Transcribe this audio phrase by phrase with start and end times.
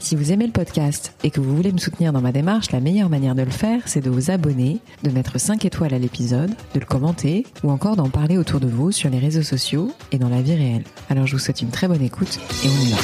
[0.00, 2.78] Si vous aimez le podcast et que vous voulez me soutenir dans ma démarche, la
[2.78, 6.50] meilleure manière de le faire, c'est de vous abonner, de mettre 5 étoiles à l'épisode,
[6.74, 10.18] de le commenter ou encore d'en parler autour de vous sur les réseaux sociaux et
[10.18, 10.84] dans la vie réelle.
[11.10, 12.98] Alors je vous souhaite une très bonne écoute et on y va.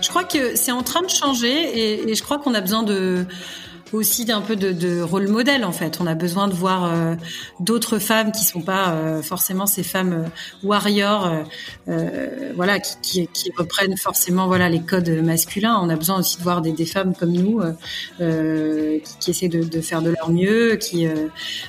[0.00, 3.26] Je crois que c'est en train de changer et, je crois qu'on a besoin de
[3.92, 5.98] aussi d'un peu de, de, rôle modèle en fait.
[6.00, 7.14] On a besoin de voir euh,
[7.60, 11.30] d'autres femmes qui sont pas euh, forcément ces femmes euh, warriors,
[12.54, 15.78] voilà, qui, qui, qui, reprennent forcément voilà les codes masculins.
[15.82, 17.60] On a besoin aussi de voir des, des femmes comme nous
[18.18, 21.08] qui, qui, essaient de, de, faire de leur mieux, qui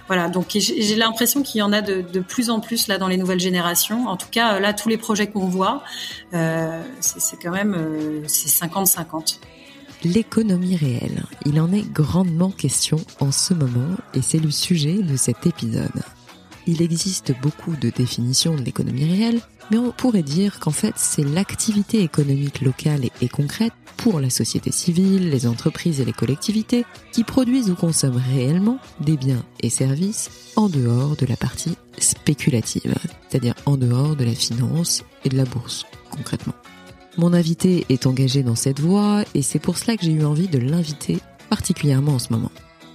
[0.08, 0.30] voilà.
[0.30, 3.18] Donc j'ai l'impression qu'il y en a de, de, plus en plus là dans les
[3.18, 4.08] nouvelles générations.
[4.08, 5.84] En tout cas là tous les projets qu'on voit,
[6.32, 9.40] c'est quand même c'est 50-50
[10.04, 11.24] l'économie réelle.
[11.46, 16.04] Il en est grandement question en ce moment et c'est le sujet de cet épisode.
[16.68, 21.24] Il existe beaucoup de définitions de l'économie réelle, mais on pourrait dire qu'en fait c'est
[21.24, 27.24] l'activité économique locale et concrète pour la société civile, les entreprises et les collectivités qui
[27.24, 32.96] produisent ou consomment réellement des biens et services en dehors de la partie spéculative,
[33.28, 36.54] c'est-à-dire en dehors de la finance et de la bourse concrètement.
[37.20, 40.48] Mon invité est engagé dans cette voie et c'est pour cela que j'ai eu envie
[40.48, 41.18] de l'inviter
[41.50, 42.52] particulièrement en ce moment.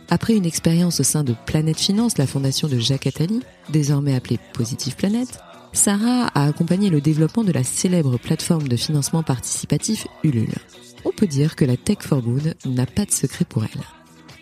[0.08, 4.38] Après une expérience au sein de Planète Finance, la fondation de Jacques Attali, désormais appelée
[4.54, 5.40] Positive Planète,
[5.74, 10.54] Sarah a accompagné le développement de la célèbre plateforme de financement participatif Ulule.
[11.04, 13.82] On peut dire que la Tech for Good n'a pas de secret pour elle.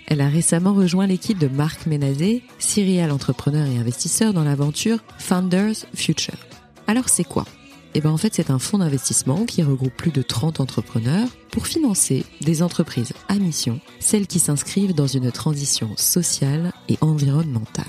[0.06, 5.74] Elle a récemment rejoint l'équipe de Marc Ménazé, serial entrepreneur et investisseur dans l'aventure Founders
[5.92, 6.38] Future.
[6.86, 7.46] Alors c'est quoi
[7.94, 11.28] et eh ben en fait, c'est un fonds d'investissement qui regroupe plus de 30 entrepreneurs
[11.50, 17.84] pour financer des entreprises à mission, celles qui s'inscrivent dans une transition sociale et environnementale.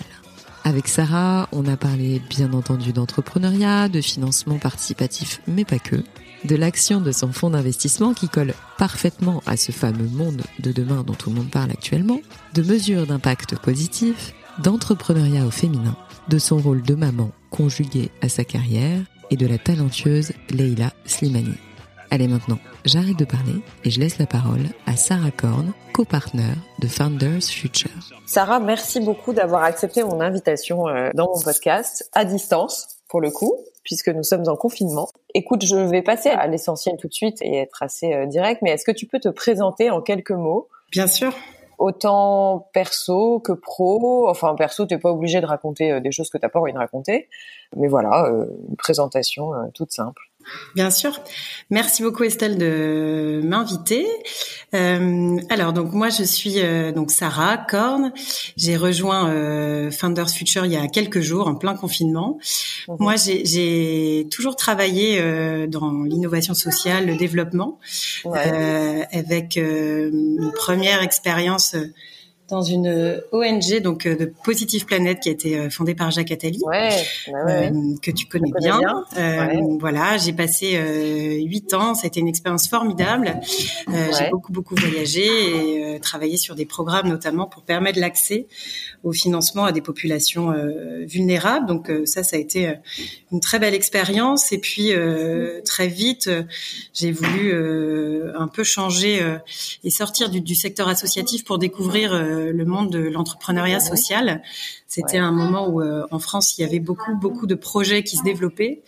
[0.65, 6.03] Avec Sarah, on a parlé bien entendu d'entrepreneuriat, de financement participatif, mais pas que,
[6.43, 11.03] de l'action de son fonds d'investissement qui colle parfaitement à ce fameux monde de demain
[11.03, 12.19] dont tout le monde parle actuellement,
[12.55, 15.95] de mesures d'impact positif, d'entrepreneuriat au féminin,
[16.27, 18.99] de son rôle de maman conjugué à sa carrière
[19.33, 21.55] et de la talentueuse Leila Slimani.
[22.11, 26.87] Allez maintenant, j'arrête de parler et je laisse la parole à Sarah Korn, copartner de
[26.87, 27.89] Founders Future.
[28.27, 33.31] Sarah, merci beaucoup d'avoir accepté mon invitation euh, dans mon podcast à distance pour le
[33.31, 35.09] coup, puisque nous sommes en confinement.
[35.33, 38.69] Écoute, je vais passer à l'essentiel tout de suite et être assez euh, direct, mais
[38.69, 40.67] est-ce que tu peux te présenter en quelques mots?
[40.91, 41.33] Bien sûr
[41.83, 44.27] autant perso que pro.
[44.29, 46.77] Enfin, perso, t'es pas obligé de raconter euh, des choses que t'as pas envie de
[46.77, 47.27] raconter.
[47.75, 50.21] Mais voilà, euh, une présentation euh, toute simple.
[50.75, 51.19] Bien sûr.
[51.69, 54.05] Merci beaucoup Estelle de m'inviter.
[54.73, 58.11] Euh, alors donc moi je suis euh, donc Sarah Korn.
[58.57, 62.39] J'ai rejoint euh, Founders Future il y a quelques jours en plein confinement.
[62.87, 62.97] Mhm.
[62.99, 67.79] Moi j'ai toujours travaillé euh, dans l'innovation sociale, le développement,
[68.25, 71.75] avec une première expérience
[72.49, 76.11] dans une euh, ONG donc euh, de Positive Planète qui a été euh, fondée par
[76.11, 76.89] Jacques Attali, ouais,
[77.31, 77.71] bah ouais,
[78.01, 78.79] que tu connais, bien.
[79.79, 80.77] Voilà, j'ai passé
[81.45, 83.39] huit ans, ça a été une expérience formidable.
[83.87, 85.25] J'ai beaucoup beaucoup voyagé
[85.95, 88.47] et travaillé sur des programmes notamment pour permettre l'accès
[89.03, 90.53] au financement à des populations
[91.01, 91.65] vulnérables.
[91.65, 92.73] Donc ça, ça a été
[93.31, 94.51] une très belle expérience.
[94.51, 94.91] Et puis
[95.65, 96.29] très vite,
[96.93, 97.53] j'ai voulu
[98.35, 99.21] un peu changer
[99.83, 104.41] et sortir du, du secteur associatif pour découvrir le monde de l'entrepreneuriat social.
[104.93, 108.15] C'était un moment où euh, en France il y avait beaucoup beaucoup de projets qui
[108.15, 108.83] se développaient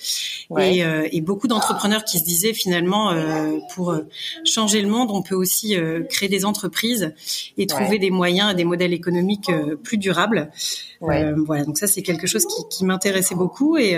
[0.60, 3.98] et, euh, et, beaucoup d'entrepreneurs qui se disaient finalement euh, pour
[4.44, 5.76] changer le monde on peut aussi
[6.12, 7.16] créer des entreprises
[7.58, 9.52] et trouver des moyens et des modèles économiques
[9.84, 10.52] plus durables.
[11.00, 11.66] voilà.
[11.66, 13.98] Donc ça c'est quelque chose qui, qui m'intéressait beaucoup et,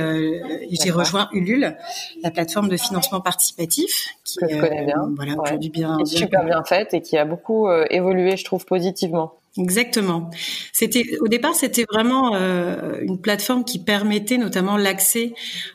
[0.82, 1.76] j'ai rejoint Ulule,
[2.24, 5.10] la plateforme de financement participatif qui que je connais bien.
[5.18, 9.37] Voilà aujourd'hui bien, super bien faite et qui a beaucoup évolué je trouve positivement.
[9.58, 10.30] Exactement.
[10.72, 15.34] C'était au départ, c'était vraiment euh, une plateforme qui permettait notamment l'accès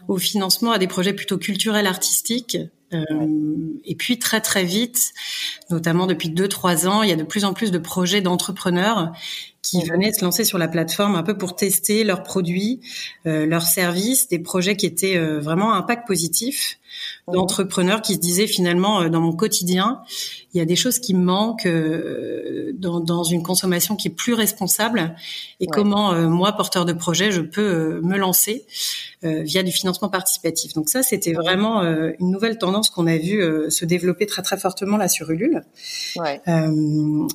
[0.08, 2.58] au financement à des projets plutôt culturels, artistiques.
[2.93, 3.05] Euh,
[3.87, 5.14] et puis très très vite,
[5.70, 9.12] notamment depuis deux trois ans, il y a de plus en plus de projets d'entrepreneurs
[9.62, 12.81] qui venaient se lancer sur la plateforme un peu pour tester leurs produits,
[13.26, 16.79] euh, leurs services, des projets qui étaient vraiment à impact positif.
[17.28, 20.02] D'entrepreneurs qui se disaient finalement euh, dans mon quotidien,
[20.52, 24.12] il y a des choses qui me manquent euh, dans, dans, une consommation qui est
[24.12, 25.14] plus responsable
[25.60, 28.66] et comment euh, moi, porteur de projet, je peux me lancer
[29.22, 30.72] via du financement participatif.
[30.72, 33.40] Donc ça, c'était vraiment une nouvelle tendance qu'on a vu
[33.70, 35.62] se développer très très fortement là sur Ulule.
[36.16, 36.40] Ouais.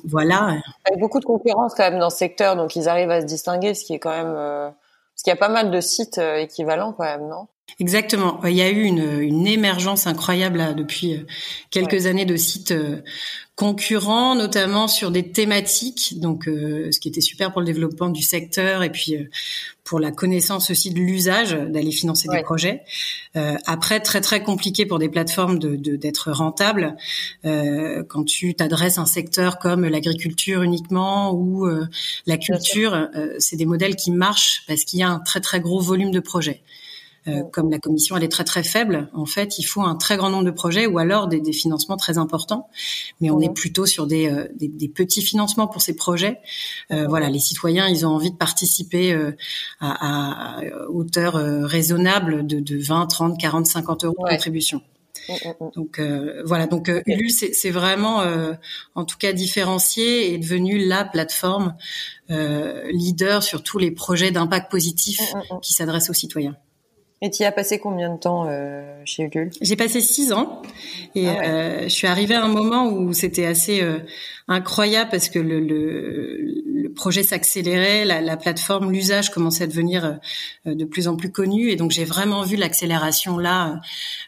[0.04, 0.58] voilà.
[0.84, 3.72] Avec beaucoup de concurrence quand même dans ce secteur, donc ils arrivent à se distinguer,
[3.72, 4.34] ce qui est quand même...
[4.34, 7.46] parce qu'il y a pas mal de sites équivalents quand même, non?
[7.80, 8.40] Exactement.
[8.44, 11.26] Il y a eu une, une émergence incroyable là, depuis euh,
[11.70, 13.02] quelques années de sites euh,
[13.54, 16.18] concurrents, notamment sur des thématiques.
[16.18, 19.16] Donc, euh, ce qui était super pour le développement du secteur et puis
[19.84, 22.82] pour la connaissance aussi de l'usage d'aller financer des projets.
[23.34, 26.94] après, très très compliqué pour des plateformes de d'être rentables
[27.42, 31.66] quand tu t'adresses à un secteur comme l'agriculture uniquement ou
[32.26, 33.08] la culture.
[33.38, 36.20] c'est des modèles qui marchent parce qu'il y a un très très gros volume de
[36.20, 36.62] projets.
[37.26, 40.16] Euh, comme la commission elle est très très faible, en fait, il faut un très
[40.16, 42.68] grand nombre de projets ou alors des, des financements très importants.
[43.20, 46.40] Mais on est plutôt sur des, euh, des, des, petits financements pour ces projets.
[46.90, 49.32] Euh, voilà, les citoyens, ils ont envie de participer euh,
[49.80, 54.82] à, à, hauteur raisonnable de, de 20, 30, 40, 50 euros de contribution.
[55.74, 56.00] Donc
[56.46, 58.22] voilà, donc euh, Ulu c'est vraiment,
[58.94, 61.74] en tout cas différencié et devenu la plateforme
[62.28, 65.20] leader sur tous les projets d'impact positif
[65.60, 66.56] qui s'adressent aux citoyens.
[67.20, 69.50] Et tu y as passé combien de temps euh, chez Ulule?
[69.60, 70.62] J'ai passé six ans.
[71.16, 73.98] Et ah euh, je suis arrivée à un moment où c'était assez euh,
[74.46, 80.18] incroyable parce que le, le, le projet s'accélérait, la, la, plateforme, l'usage commençait à devenir
[80.66, 81.70] euh, de plus en plus connu.
[81.70, 83.80] Et donc j'ai vraiment vu l'accélération là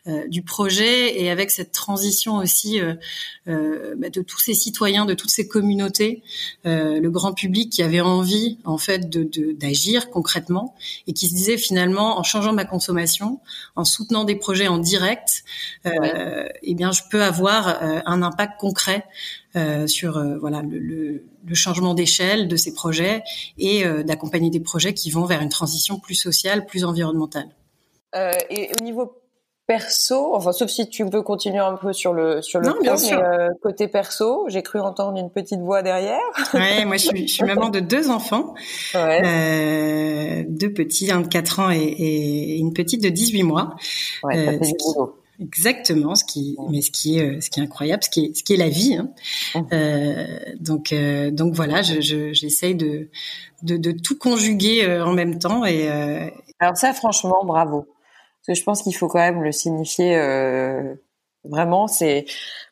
[0.06, 1.20] euh, du projet.
[1.20, 2.80] Et avec cette transition aussi
[3.46, 6.22] bah, de tous ces citoyens, de toutes ces communautés,
[6.64, 10.74] le grand public qui avait envie en fait de d'agir concrètement
[11.06, 13.40] et qui se disait finalement en changeant ma consommation,
[13.76, 15.44] en soutenant des projets en direct,
[15.86, 19.39] euh, eh bien, je peux avoir euh, un impact concret euh,
[19.86, 23.22] sur euh, voilà le, le, le changement d'échelle de ces projets
[23.58, 27.48] et d'accompagner des projets qui vont vers une transition plus sociale, plus environnementale.
[28.14, 29.20] et au niveau
[29.70, 32.74] perso, enfin sauf si tu veux continuer un peu sur le sur le non.
[32.82, 36.18] Euh, côté perso, j'ai cru entendre une petite voix derrière.
[36.54, 38.54] Ouais, moi je suis, je suis maman de deux enfants,
[38.96, 39.22] ouais.
[39.24, 43.76] euh, deux petits, un de 4 ans et, et, une petite de 18 mois.
[44.24, 44.76] Ouais, ça euh, fait
[45.40, 48.36] Exactement, ce qui, mais ce qui est, euh, ce qui est incroyable, ce qui est,
[48.36, 48.96] ce qui est la vie.
[48.96, 49.08] Hein.
[49.72, 50.26] Euh,
[50.60, 53.08] donc, euh, donc voilà, je, j'essaye de,
[53.62, 55.88] de, de, tout conjuguer euh, en même temps et.
[56.58, 57.86] Alors ça, franchement, bravo.
[58.46, 60.94] Parce que je pense qu'il faut quand même le signifier euh,
[61.44, 61.86] vraiment.
[61.88, 62.24] C'est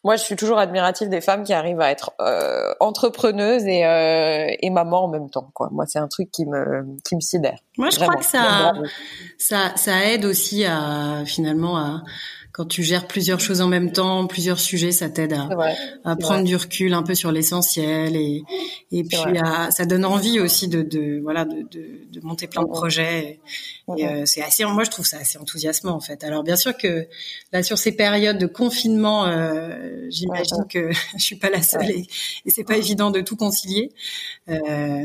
[0.05, 4.47] moi, je suis toujours admirative des femmes qui arrivent à être euh, entrepreneuses et, euh,
[4.61, 5.51] et maman en même temps.
[5.55, 5.69] Quoi.
[5.73, 7.59] Moi, c'est un truc qui me qui me sidère.
[7.77, 8.73] Moi, je crois que ça,
[9.39, 12.03] ça ça aide aussi à finalement à
[12.59, 15.49] quand tu gères plusieurs choses en même temps, plusieurs sujets, ça t'aide à,
[16.05, 18.43] à prendre du recul un peu sur l'essentiel et,
[18.91, 22.65] et puis à, ça donne envie aussi de, de voilà de, de, de, monter plein
[22.65, 23.39] de projets.
[23.97, 26.25] Et, euh, c'est assez, moi je trouve ça assez enthousiasmant en fait.
[26.25, 27.07] Alors bien sûr que
[27.53, 32.09] là sur ces périodes de confinement, euh, j'imagine que je suis pas la seule et,
[32.45, 33.93] et c'est pas évident de tout concilier,
[34.49, 34.57] euh,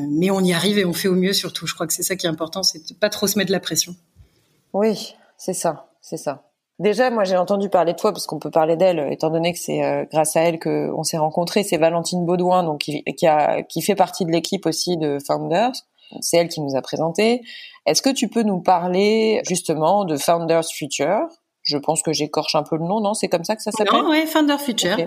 [0.09, 1.67] mais on y arrive et on fait au mieux surtout.
[1.67, 3.53] Je crois que c'est ça qui est important, c'est de pas trop se mettre de
[3.53, 3.95] la pression.
[4.73, 6.49] Oui, c'est ça, c'est ça.
[6.79, 9.59] Déjà, moi, j'ai entendu parler de toi parce qu'on peut parler d'elle, étant donné que
[9.59, 11.63] c'est euh, grâce à elle que on s'est rencontrés.
[11.63, 15.73] C'est Valentine Baudouin, donc qui, qui, a, qui fait partie de l'équipe aussi de Founders.
[16.21, 17.41] C'est elle qui nous a présenté.
[17.85, 21.27] Est-ce que tu peux nous parler justement de Founders Future?
[21.61, 23.13] Je pense que j'écorche un peu le nom, non?
[23.13, 24.01] C'est comme ça que ça s'appelle?
[24.01, 24.97] Non, ouais, Founders Future,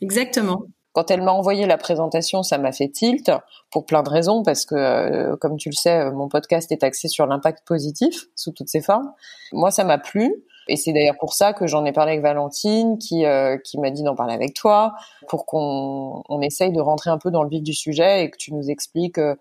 [0.00, 0.62] exactement.
[0.92, 3.30] Quand elle m'a envoyé la présentation, ça m'a fait tilt
[3.70, 7.08] pour plein de raisons parce que, euh, comme tu le sais, mon podcast est axé
[7.08, 9.10] sur l'impact positif sous toutes ses formes.
[9.52, 10.44] Moi, ça m'a plu.
[10.68, 13.90] Et c'est d'ailleurs pour ça que j'en ai parlé avec Valentine, qui euh, qui m'a
[13.90, 14.94] dit d'en parler avec toi,
[15.28, 18.36] pour qu'on on essaye de rentrer un peu dans le vif du sujet et que
[18.36, 19.34] tu nous expliques, euh,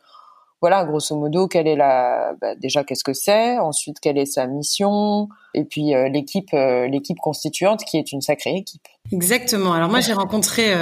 [0.61, 4.45] voilà, grosso modo, quelle est la, bah, déjà qu'est-ce que c'est, ensuite quelle est sa
[4.45, 8.87] mission, et puis euh, l'équipe l'équipe constituante qui est une sacrée équipe.
[9.11, 9.73] Exactement.
[9.73, 10.73] Alors moi j'ai rencontré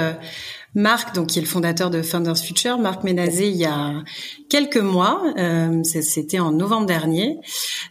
[0.74, 3.94] Marc, donc qui est le fondateur de Founders Future, Marc Ménazé, il y a
[4.48, 5.22] quelques mois.
[5.36, 7.40] Euh, C'était en novembre dernier.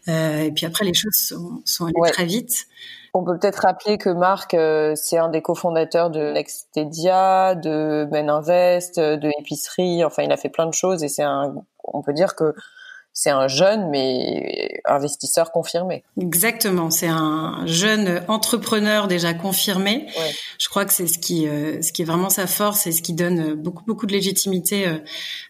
[0.07, 2.67] Euh, et puis après, les choses sont, sont allées très vite.
[3.13, 8.29] On peut peut-être rappeler que Marc, euh, c'est un des cofondateurs de Nextedia, de Men
[8.29, 10.05] Invest, de Épicerie.
[10.05, 11.55] Enfin, il a fait plein de choses et c'est un.
[11.83, 12.53] On peut dire que
[13.13, 16.03] c'est un jeune mais investisseur confirmé.
[16.19, 20.05] Exactement, c'est un jeune entrepreneur déjà confirmé.
[20.17, 20.31] Ouais.
[20.57, 23.01] Je crois que c'est ce qui euh, ce qui est vraiment sa force et ce
[23.01, 24.87] qui donne beaucoup beaucoup de légitimité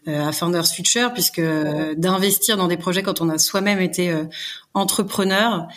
[0.07, 4.13] euh, à Founders Future puisque d'investir dans des projets quand on a soi-même été
[4.75, 5.67] entrepreneurs,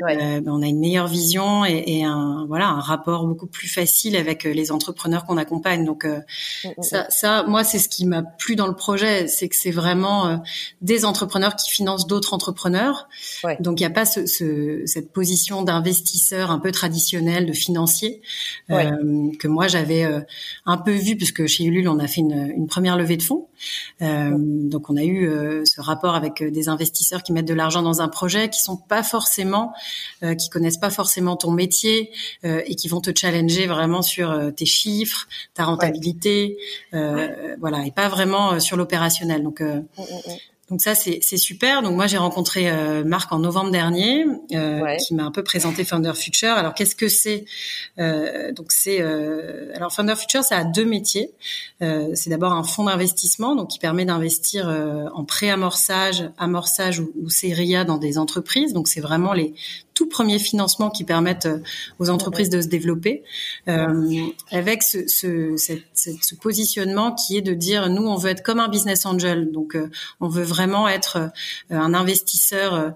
[0.00, 3.68] euh, ben, on a une meilleure vision et, et, un voilà un rapport beaucoup plus
[3.68, 5.84] facile avec euh, les entrepreneurs qu'on accompagne.
[5.84, 6.20] Donc euh,
[6.64, 7.06] mm, mm, ça, mm.
[7.08, 10.42] ça, moi, c'est ce qui m'a plu dans le projet, c'est que c'est vraiment
[10.82, 13.08] des entrepreneurs qui financent d'autres entrepreneurs.
[13.60, 18.22] Donc il n'y a pas ce, ce, cette position d'investisseur un peu traditionnel, de financier
[18.68, 20.06] que moi j'avais
[20.66, 23.48] un peu vu puisque chez Ulule on a fait une, une première levée de fonds.
[24.00, 28.08] donc on a eu ce rapport avec des investisseurs qui mettent de l'argent dans un
[28.08, 29.72] projet qui sont pas forcément,
[30.22, 32.10] euh, qui connaissent pas forcément ton métier
[32.44, 36.56] euh, et qui vont te challenger vraiment sur euh, tes chiffres, ta rentabilité,
[36.92, 39.42] voilà, et pas vraiment sur l'opérationnel.
[39.42, 40.51] Donc, mm, mm, mm.
[40.70, 41.82] Donc ça c'est super.
[41.82, 45.84] Donc moi j'ai rencontré euh, Marc en novembre dernier, euh, qui m'a un peu présenté
[45.84, 46.52] Founder Future.
[46.52, 47.44] Alors qu'est-ce que c'est
[47.98, 49.02] euh, Donc c'est
[49.74, 51.32] alors Founder Future ça a deux métiers.
[51.80, 54.68] c'est d'abord un fonds d'investissement donc qui permet d'investir
[55.14, 58.72] en pré-amorçage, amorçage ou, ou série A dans des entreprises.
[58.72, 59.54] Donc c'est vraiment les
[59.94, 61.48] tout premiers financements qui permettent
[61.98, 63.22] aux entreprises de se développer,
[63.66, 68.68] avec ce, ce, ce, positionnement qui est de dire nous on veut être comme un
[68.68, 69.76] business angel, donc
[70.20, 71.16] on veut vraiment être
[71.70, 72.90] euh, un investisseur euh,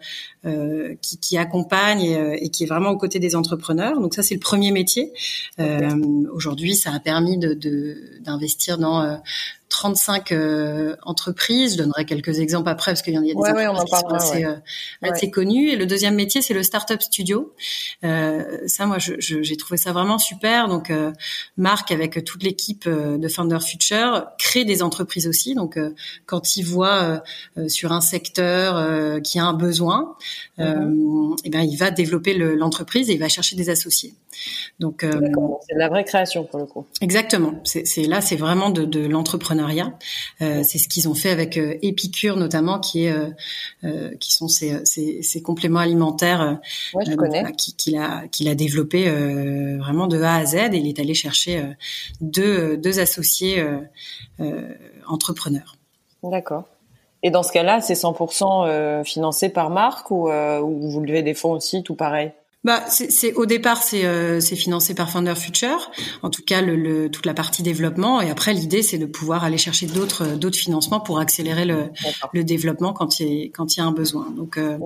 [0.45, 2.03] euh, qui, qui, accompagne
[2.41, 4.01] et, qui est vraiment aux côtés des entrepreneurs.
[4.01, 5.13] Donc ça, c'est le premier métier.
[6.33, 7.55] Aujourd'hui, ça a permis de
[8.21, 9.21] d'investir dans
[9.69, 11.73] 35 euh, entreprises.
[11.73, 14.61] Je donnerai quelques exemples après parce qu'il y en a des ouais, entreprises qui sont
[15.03, 15.71] assez, connues.
[15.71, 17.55] Et le deuxième métier, c'est le startup studio.
[18.05, 20.69] Euh, ça, moi, j'ai je, trouvé ça vraiment super.
[20.69, 21.13] Donc, euh,
[21.57, 25.55] Marc, avec toute l'équipe de Founder Future, crée des entreprises aussi.
[25.55, 25.79] Donc,
[26.27, 27.23] quand il voit
[27.69, 30.17] sur un secteur qui a un besoin,
[30.59, 31.39] mm-hmm.
[31.39, 34.15] et eh ben, il va développer l'entreprise et il va chercher des associés.
[34.81, 36.87] Donc, c'est de la vraie création pour le coup.
[37.01, 37.55] Exactement.
[37.65, 39.67] C'est là, c'est vraiment de, de l'entrepreneur
[40.43, 43.15] euh, c'est ce qu'ils ont fait avec euh, Épicure notamment, qui est
[43.85, 46.59] euh, qui sont ces, ces, compléments alimentaires
[47.77, 49.09] qu'il a qu'il a développé
[49.79, 51.63] vraiment de A à Z et il est allé chercher
[52.21, 53.65] deux deux associés
[55.07, 55.77] entrepreneurs.
[56.23, 56.65] D'accord.
[57.23, 61.53] Et dans ce cas-là, c'est 100% financé par Marc ou, ou vous levez des fonds
[61.53, 62.33] aussi, tout pareil?
[62.67, 65.93] Bah, c'est au départ c'est euh, financé par Founder Future,
[66.23, 68.21] en tout cas le, le toute la partie développement.
[68.21, 71.91] Et après l'idée c'est de pouvoir aller chercher d'autres euh, d'autres financements pour accélérer le,
[72.33, 74.33] le développement quand il y a, quand il y a un besoin.
[74.33, 74.79] Donc euh,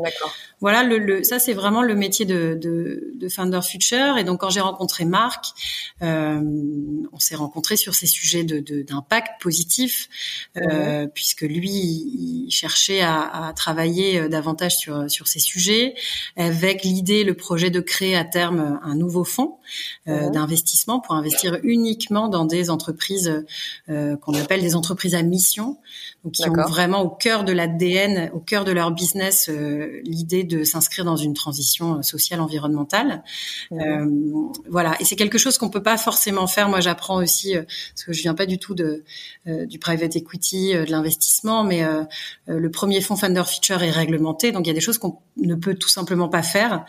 [0.61, 4.19] voilà le, le ça c'est vraiment le métier de de, de Founder Future.
[4.19, 5.47] Et donc quand j'ai rencontré Marc,
[6.03, 6.39] euh,
[7.15, 10.11] on s'est rencontré sur ces sujets de d'impact positif
[10.59, 15.95] euh, puisque lui il cherchait à, à travailler davantage sur sur ces sujets
[16.37, 19.59] avec l'idée le projet de créer à terme un nouveau fonds
[20.09, 20.33] euh, mhm.
[20.33, 23.45] d'investissement pour investir uniquement dans des entreprises
[23.89, 25.79] euh, qu'on appelle des entreprises à mission,
[26.25, 30.45] donc qui ont vraiment au cœur de l'ADN, au cœur de leur business, euh, l'idée
[30.45, 33.23] de s'inscrire dans une transition sociale environnementale.
[33.71, 34.53] Mhm.
[34.69, 36.69] voilà, et c'est quelque chose qu'on peut pas forcément faire.
[36.69, 39.05] Moi, j'apprends aussi parce que je viens pas du tout de
[39.47, 41.85] du private equity, de l'investissement, mais
[42.47, 45.55] le premier fonds Founder Feature est réglementé, donc il y a des choses qu'on ne
[45.55, 46.85] peut tout simplement pas faire.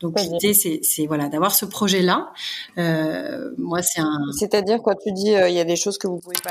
[0.00, 2.32] Donc l'idée, c'est voilà d'avoir ce projet-là.
[2.78, 4.20] Euh, moi, c'est un.
[4.38, 6.50] C'est-à-dire quand tu dis euh, il y a des choses que vous pouvez pas.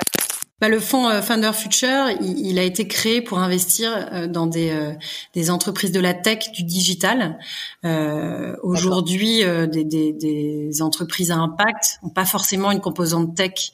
[0.61, 4.47] Bah, le fonds euh, Founder Future, il, il, a été créé pour investir euh, dans
[4.47, 4.93] des, euh,
[5.33, 7.37] des entreprises de la tech, du digital.
[8.63, 13.71] Aujourd'hui, des, des, des, entreprises à impact n'ont pas forcément une composante tech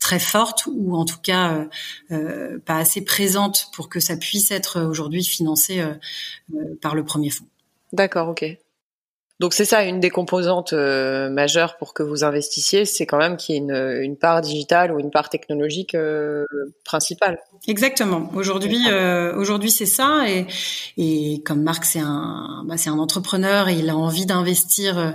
[0.00, 1.66] très forte ou en tout cas
[2.10, 5.94] euh, pas assez présente pour que ça puisse être aujourd'hui financé euh,
[6.82, 7.46] par le premier fonds.
[7.92, 8.44] D'accord, ok.
[9.44, 13.36] Donc c'est ça, une des composantes euh, majeures pour que vous investissiez, c'est quand même
[13.36, 16.46] qu'il y ait une, une, part digitale ou une part technologique euh,
[16.82, 17.38] principale.
[17.68, 18.30] Exactement.
[18.34, 20.24] Aujourd'hui, euh, aujourd'hui c'est ça.
[20.30, 20.46] Et,
[20.96, 25.14] et comme Marc, c'est un, bah, c'est un entrepreneur et il a envie d'investir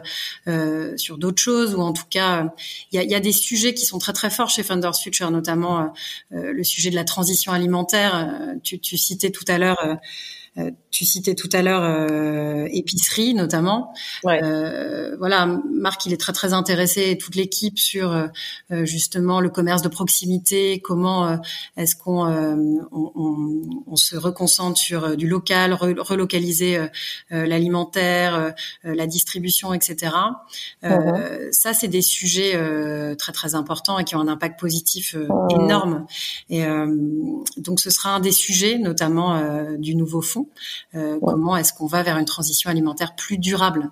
[0.96, 2.54] sur d'autres choses ou en tout cas,
[2.92, 5.32] il y a, y a, des sujets qui sont très très forts chez Funders Future,
[5.32, 5.92] notamment
[6.30, 8.30] le sujet de la transition alimentaire.
[8.64, 9.80] Tu, tu citais tout à l'heure
[10.92, 13.94] tu citais tout à l'heure euh, épicerie notamment.
[14.26, 18.28] Euh, voilà, Marc, il est très très intéressé, toute l'équipe sur euh,
[18.86, 20.82] justement le commerce de proximité.
[20.84, 21.40] Comment
[21.78, 22.28] est-ce qu'on
[22.92, 26.80] on, on, se reconcentre sur du local, relocaliser
[27.30, 30.14] l'alimentaire, la distribution, etc.
[30.84, 31.52] Mhm.
[31.52, 32.58] Ça, c'est des sujets
[33.18, 35.62] très très importants et qui ont un impact positif mhm.
[35.62, 36.06] énorme.
[36.50, 36.64] Et
[37.58, 39.42] donc, ce sera un des sujets, notamment
[39.78, 40.49] du nouveau fonds
[40.96, 43.92] euh, comment est-ce qu'on va vers une transition alimentaire plus durable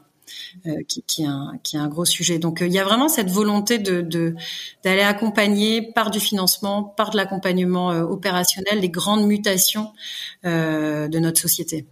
[0.66, 2.38] euh, qui, qui, est un, qui est un gros sujet.
[2.38, 4.36] Donc euh, il y a vraiment cette volonté de
[4.84, 9.92] d'aller accompagner par du financement, par de l'accompagnement opérationnel les grandes mutations
[10.44, 11.86] de notre société.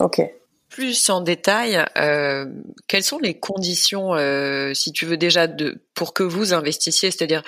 [0.00, 0.20] Ok.
[0.68, 2.46] plus en détail, euh,
[2.88, 7.44] quelles sont les conditions, euh, si tu veux déjà, de, pour que vous investissiez, c'est-à-dire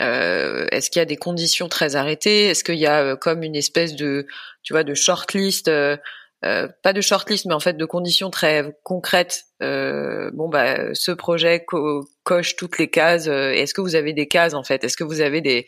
[0.00, 2.46] euh, est-ce qu'il y a des conditions très arrêtées?
[2.46, 4.26] Est-ce qu'il y a euh, comme une espèce de,
[4.62, 5.96] tu vois, de shortlist euh,
[6.44, 9.44] euh, pas de shortlist, mais en fait de conditions très concrètes.
[9.62, 11.64] Euh, bon bah ce projet
[12.24, 13.28] coche toutes les cases.
[13.28, 14.82] Est-ce que vous avez des cases en fait?
[14.82, 15.66] Est-ce que vous avez des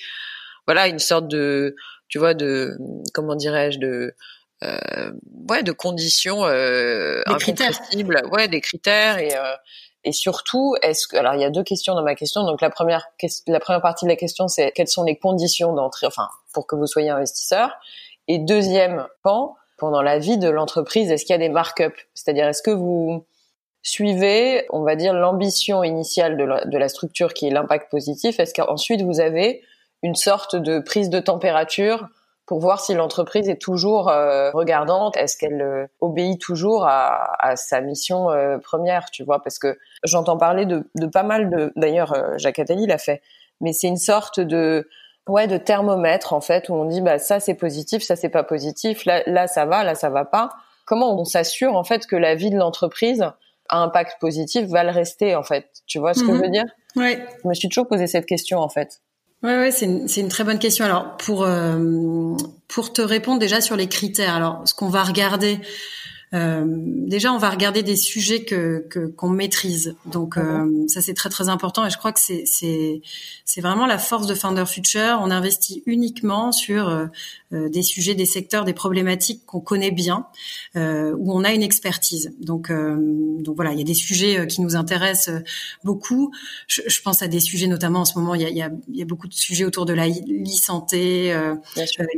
[0.67, 1.77] voilà une sorte de
[2.09, 2.77] tu vois de
[3.13, 4.17] comment dirais-je de
[4.65, 5.13] euh,
[5.49, 7.81] ouais de conditions euh, des critères.
[8.33, 9.31] ouais des critères et
[10.05, 12.45] et surtout, est-ce que alors il y a deux questions dans ma question.
[12.45, 13.09] Donc la première
[13.47, 16.77] la première partie de la question c'est quelles sont les conditions d'entrée, enfin pour que
[16.77, 17.71] vous soyez investisseur.
[18.29, 22.09] Et deuxième pan, pendant la vie de l'entreprise, est-ce qu'il y a des markups?
[22.15, 23.25] C'est-à-dire est-ce que vous
[23.83, 28.41] suivez, on va dire l'ambition initiale de la, de la structure qui est l'impact positif?
[28.41, 29.63] Est-ce qu'ensuite vous avez
[30.03, 32.09] une sorte de prise de température
[32.47, 37.57] pour voir si l'entreprise est toujours euh, regardante, est-ce qu'elle euh, obéit toujours à, à
[37.57, 39.43] sa mission euh, première, tu vois?
[39.43, 43.23] Parce que j'entends parler de, de, pas mal de, d'ailleurs Jacques Attali l'a fait,
[43.61, 44.89] mais c'est une sorte de
[45.27, 48.43] ouais de thermomètre en fait où on dit bah ça c'est positif, ça c'est pas
[48.43, 50.51] positif, là là ça va, là ça va pas.
[50.85, 53.37] Comment on s'assure en fait que la vie de l'entreprise a
[53.71, 55.67] un impact positif va le rester en fait?
[55.87, 56.53] Tu vois ce que je veux mhm.
[56.53, 56.65] dire?
[56.97, 57.25] Ouais.
[57.43, 59.01] Je me suis toujours posé cette question en fait.
[59.45, 60.87] Ouais, ouais, c'est une, très bonne question.
[60.87, 62.35] Alors pour euh,
[62.67, 64.35] pour te répondre déjà sur les critères.
[64.35, 65.61] Alors ce qu'on va regarder,
[66.35, 69.95] euh, déjà, on va regarder des sujets que qu'on maîtrise.
[70.07, 73.03] Donc euh, ça c'est très très important et je crois que c'est c'est
[73.45, 75.21] c'est vraiment la force de Founder Future.
[75.21, 77.07] On investit uniquement sur euh,
[77.53, 80.27] euh, des sujets, des secteurs, des problématiques qu'on connaît bien,
[80.77, 82.35] euh, où on a une expertise.
[82.41, 85.43] Donc donc voilà, il y a des sujets qui nous intéressent
[85.85, 86.33] beaucoup.
[86.67, 88.63] Je, je, pense à des sujets notamment en ce moment, il y a il y
[88.63, 91.37] a, il y a beaucoup de sujets autour de la e-santé,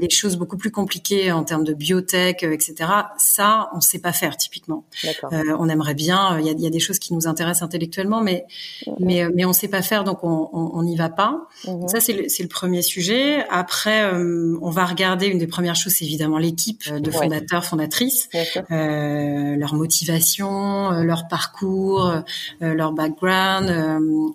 [0.01, 2.91] des choses beaucoup plus compliquées en termes de biotech, etc.
[3.19, 4.85] Ça, on sait pas faire typiquement.
[5.05, 6.39] Euh, on aimerait bien.
[6.39, 8.47] Il y a, y a, des choses qui nous intéressent intellectuellement, mais
[8.87, 8.95] mm-hmm.
[9.01, 11.47] mais mais on sait pas faire, donc on n'y va pas.
[11.65, 11.89] Mm-hmm.
[11.89, 13.45] Ça c'est le, le premier sujet.
[13.51, 17.65] Après, euh, on va regarder une des premières choses, c'est évidemment l'équipe euh, de fondateurs,
[17.65, 18.28] fondatrices,
[18.71, 22.13] euh, leur motivation, leur parcours,
[22.61, 23.73] leur background,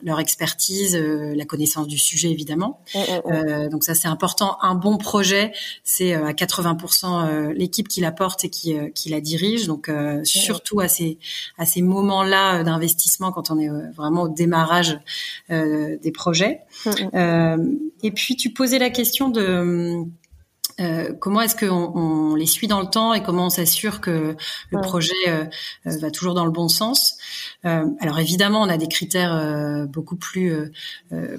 [0.04, 2.80] leur expertise, la connaissance du sujet évidemment.
[2.94, 3.70] Mm-hmm.
[3.70, 4.58] donc ça c'est important.
[4.62, 5.52] Un bon projet,
[5.84, 10.80] c'est à 80% l'équipe qui la porte et qui qui la dirige donc euh, surtout
[10.80, 11.18] à ces
[11.58, 15.00] à ces moments-là euh, d'investissement quand on est euh, vraiment au démarrage
[15.50, 16.62] des projets.
[16.84, 20.06] et puis tu posais la question de
[20.80, 24.36] euh, comment est-ce qu'on on les suit dans le temps et comment on s'assure que
[24.70, 25.46] le projet euh,
[25.86, 27.18] va toujours dans le bon sens
[27.64, 30.72] Alors évidemment, on a des critères beaucoup plus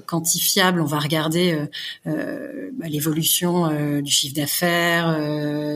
[0.05, 0.79] quantifiables.
[0.79, 1.57] On va regarder
[2.05, 5.17] bah, l'évolution du chiffre d'affaires,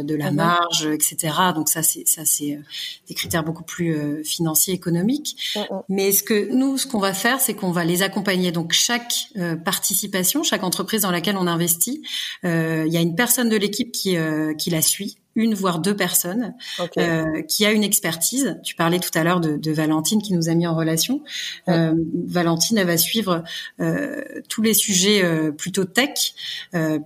[0.03, 1.33] de la marge, etc.
[1.53, 2.59] Donc ça, c'est ça, c'est
[3.07, 5.57] des critères beaucoup plus financiers, économiques.
[5.89, 8.51] Mais ce que nous, ce qu'on va faire, c'est qu'on va les accompagner.
[8.51, 9.13] Donc chaque
[9.65, 12.03] participation, chaque entreprise dans laquelle on investit,
[12.43, 15.95] il y a une personne de l'équipe qui, euh, qui la suit une voire deux
[15.95, 16.55] personnes
[16.97, 18.59] euh, qui a une expertise.
[18.63, 21.21] Tu parlais tout à l'heure de, de, Valentine qui nous a mis en relation.
[21.69, 21.93] Euh,
[22.25, 23.43] Valentine, elle va suivre
[23.79, 26.33] euh, tous les sujets plutôt tech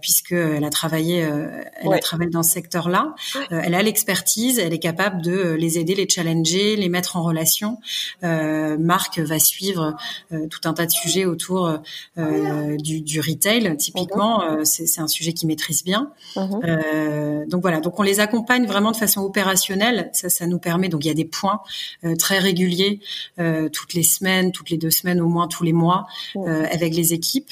[0.02, 3.15] puisque elle a travaillé, elle a travaillé dans ce secteur-là.
[3.50, 7.80] elle a l'expertise, elle est capable de les aider, les challenger, les mettre en relation.
[8.22, 9.98] Marc va suivre
[10.30, 11.80] tout un tas de sujets autour
[12.17, 13.76] du, du, retail.
[13.76, 14.65] Typiquement, mhm.
[14.65, 16.12] c'est un sujet qu'il maîtrise bien.
[16.38, 17.48] Mhm.
[17.50, 20.10] donc voilà, donc on les accompagne vraiment de façon opérationnelle.
[20.13, 20.89] Ça, ça nous permet.
[20.89, 21.62] Donc il y a des points
[22.03, 22.99] euh, très réguliers
[23.39, 26.95] euh, toutes les semaines, toutes les deux semaines, au moins tous les mois, euh, avec
[26.95, 27.51] les équipes.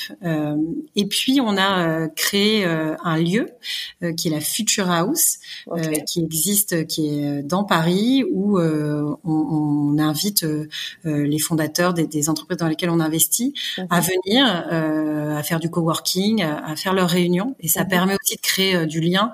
[0.95, 3.49] et puis on a créé un lieu
[4.17, 5.38] qui est la Future House,
[6.08, 10.45] qui existe, qui est dans Paris, où on, on, invite
[11.03, 13.53] les fondateurs des, des, entreprises dans lesquelles on investit
[13.89, 17.55] à venir, à faire du coworking, à, à faire leurs réunions.
[17.60, 19.34] Et ça permet aussi de créer du lien.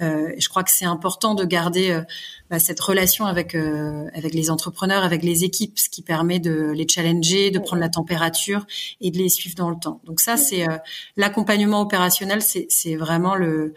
[0.00, 2.02] je crois que c'est important de garder euh,
[2.50, 6.72] bah, cette relation avec euh, avec les entrepreneurs, avec les équipes, ce qui permet de
[6.72, 8.66] les challenger, de prendre la température
[9.00, 10.00] et de les suivre dans le temps.
[10.04, 10.76] Donc ça, c'est euh,
[11.16, 13.74] l'accompagnement opérationnel, c'est vraiment le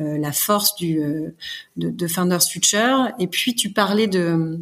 [0.00, 1.00] la force du
[1.76, 3.08] de, de Founders Future.
[3.18, 4.60] Et puis tu parlais de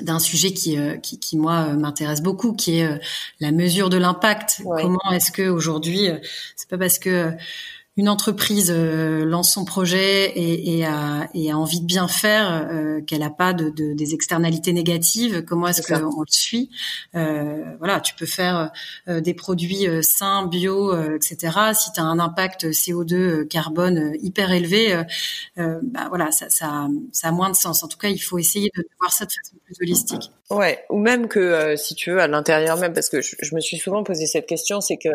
[0.00, 3.00] d'un sujet qui, qui, qui, moi m'intéresse beaucoup, qui est
[3.40, 4.62] la mesure de l'impact.
[4.64, 6.08] Comment est-ce que aujourd'hui,
[6.54, 7.36] c'est pas parce que
[7.98, 12.66] une entreprise euh, lance son projet et, et, a, et, a, envie de bien faire,
[12.70, 16.70] euh, qu'elle n'a pas de, de, des externalités négatives, comment est-ce qu'on le suit
[17.14, 18.70] euh, Voilà, tu peux faire
[19.08, 21.58] euh, des produits sains, bio, etc.
[21.74, 25.02] Si tu as un impact CO2 carbone hyper élevé,
[25.56, 27.82] bah voilà, ça, ça, ça, a moins de sens.
[27.84, 30.30] En tout cas, il faut essayer de voir ça de façon plus holistique.
[30.50, 33.60] Ouais, ou même que si tu veux à l'intérieur même, parce que je, je me
[33.60, 35.08] suis souvent posé cette question, c'est que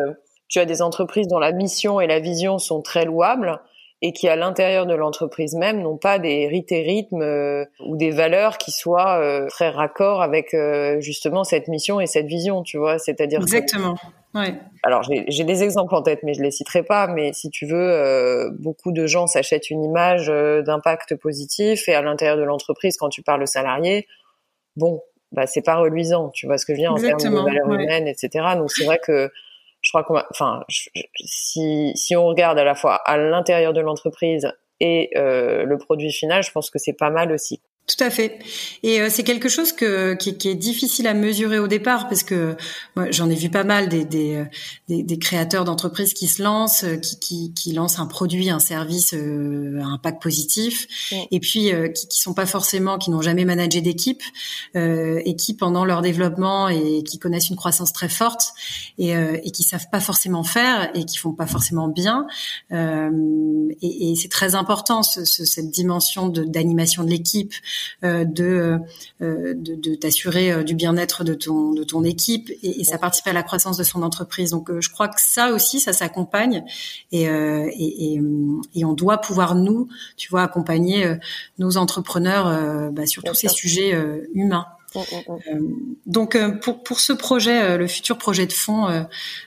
[0.48, 3.60] tu as des entreprises dont la mission et la vision sont très louables
[4.00, 7.96] et qui à l'intérieur de l'entreprise même n'ont pas des rites et rythmes euh, ou
[7.96, 12.62] des valeurs qui soient euh, très raccord avec euh, justement cette mission et cette vision,
[12.62, 13.96] tu vois, c'est-à-dire exactement.
[14.34, 14.54] ouais.
[14.84, 17.08] Alors j'ai des exemples en tête, mais je les citerai pas.
[17.08, 22.36] Mais si tu veux, beaucoup de gens s'achètent une image d'impact positif et à l'intérieur
[22.36, 24.06] de l'entreprise, quand tu parles aux salariés,
[24.76, 27.40] bon, bah c'est pas reluisant, tu vois ce que je veux dire en termes de
[27.40, 28.30] valeurs humaines, etc.
[28.56, 29.28] Donc c'est vrai que
[29.88, 30.64] je crois qu'on enfin,
[31.24, 36.12] si, si on regarde à la fois à l'intérieur de l'entreprise et euh, le produit
[36.12, 37.62] final, je pense que c'est pas mal aussi.
[37.88, 38.38] Tout à fait.
[38.82, 42.22] Et euh, c'est quelque chose que, qui, qui, est difficile à mesurer au départ parce
[42.22, 42.54] que
[42.96, 44.44] moi, j'en ai vu pas mal des, des, euh,
[44.88, 48.58] des, des créateurs d'entreprises qui se lancent, euh, qui, qui, qui, lancent un produit, un
[48.58, 50.86] service euh, à impact positif,
[51.30, 54.22] et puis euh, qui, qui sont pas forcément, qui n'ont jamais managé d'équipe
[54.76, 58.52] euh, et qui pendant leur développement et qui connaissent une croissance très forte
[58.98, 62.26] et, et qui savent pas forcément faire et qui font pas forcément bien.
[62.70, 68.78] et, et c'est très important ce, ce, cette dimension d'animation de l'équipe de, de,
[69.20, 73.32] de t'assurer euh, du bien-être de ton de ton équipe et, et, ça participe à
[73.32, 74.50] la croissance de son entreprise.
[74.50, 76.64] Donc je crois que ça aussi ça s'accompagne
[77.12, 78.20] et, et, et,
[78.74, 81.16] et on doit pouvoir nous tu vois accompagner
[81.58, 83.96] nos entrepreneurs bah, sur tous ces sujets
[84.34, 84.66] humains.
[84.94, 85.96] Mm, mm, mm.
[86.06, 88.88] donc pour pour ce projet, le futur projet de fonds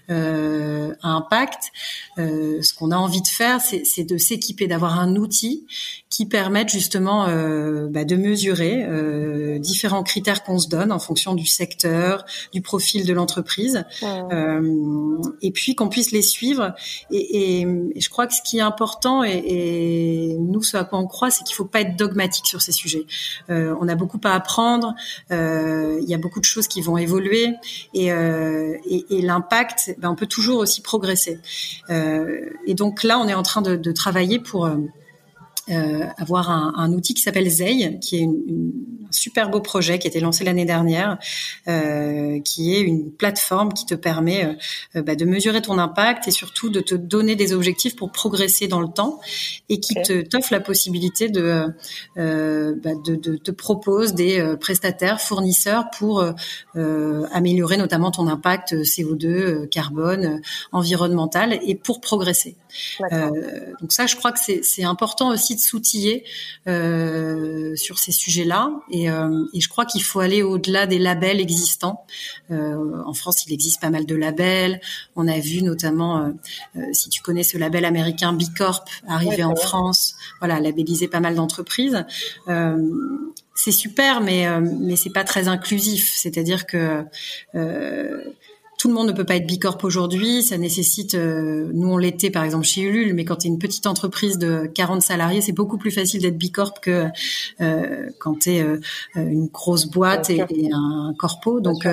[0.10, 1.72] euh, à impact,
[2.18, 5.66] ce qu'on a envie de faire, c'est de s'équiper, d'avoir un outil
[6.12, 11.34] qui permettent justement euh, bah, de mesurer euh, différents critères qu'on se donne en fonction
[11.34, 16.76] du secteur, du profil de l'entreprise, euh, et puis qu'on puisse les suivre.
[17.12, 17.62] Et, et,
[17.96, 21.08] et, je crois que ce qui est important, et, et nous ce à quoi on
[21.08, 23.06] croit, c'est qu'il faut pas être dogmatique sur ces sujets.
[23.50, 24.94] Euh, on a beaucoup à apprendre,
[25.32, 27.54] euh, il y a beaucoup de choses qui vont évoluer,
[27.94, 31.40] et, euh, et l'impact, ben, on peut toujours aussi progresser.
[31.90, 34.70] et donc là, on est en train de, de travailler pour
[35.70, 38.72] euh, avoir un, un, outil qui s'appelle Zei, qui est une, une,
[39.08, 41.18] un super beau projet qui a été lancé l'année dernière,
[41.68, 44.54] euh, qui est une plateforme qui te permet euh,
[44.96, 48.68] euh, bah, de mesurer ton impact et surtout de te donner des objectifs pour progresser
[48.68, 49.20] dans le temps
[49.70, 51.68] et qui te t'offre la possibilité de,
[52.18, 56.24] euh, bah, de, de, te propose des prestataires, fournisseurs pour
[57.32, 62.56] améliorer notamment ton impact CO2, carbone, environnemental et pour progresser.
[63.10, 66.24] donc ça, je crois que c'est important aussi de s'outiller
[66.68, 68.72] euh, sur ces sujets-là.
[68.90, 72.06] Et, euh, et, je crois qu'il faut aller au-delà des labels existants.
[72.52, 74.82] Euh, en France, il existe pas mal de labels.
[75.16, 76.34] On a vu notamment,
[76.92, 81.36] si tu connais ce label américain B Corp arriver en France, voilà, labelliser pas mal
[81.36, 82.06] d'entreprises
[83.54, 86.12] c'est super, mais mais c'est pas très inclusif.
[86.16, 87.04] C'est-à-dire que
[87.54, 88.24] euh,
[88.82, 90.42] tout le monde ne peut pas être bicorp aujourd'hui.
[90.42, 93.60] Ça nécessite, euh, nous on l'était par exemple chez Ulule, mais quand tu es une
[93.60, 97.06] petite entreprise de 40 salariés, c'est beaucoup plus facile d'être bicorp que
[97.62, 98.80] euh, quand tu es euh,
[99.14, 101.60] une grosse boîte et, et, un corpo.
[101.60, 101.86] Donc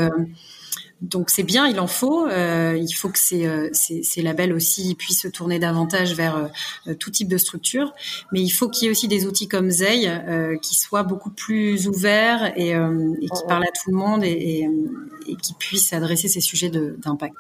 [1.01, 2.27] donc c'est bien, il en faut.
[2.27, 6.51] Euh, il faut que ces, euh, ces, ces, labels aussi puissent se tourner davantage vers
[6.89, 7.93] euh, tout type de structure.
[8.33, 11.31] Mais il faut qu'il y ait aussi des outils comme Zei euh, qui soient beaucoup
[11.31, 14.69] plus ouverts et, et qui parlent à tout le monde et,
[15.29, 17.37] et, qui puissent adresser ces sujets d'impact.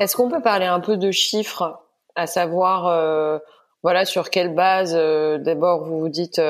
[0.00, 1.80] Est-ce qu'on peut parler un peu de chiffres,
[2.16, 3.40] à savoir
[3.84, 6.40] voilà sur quelle base d'abord vous vous dites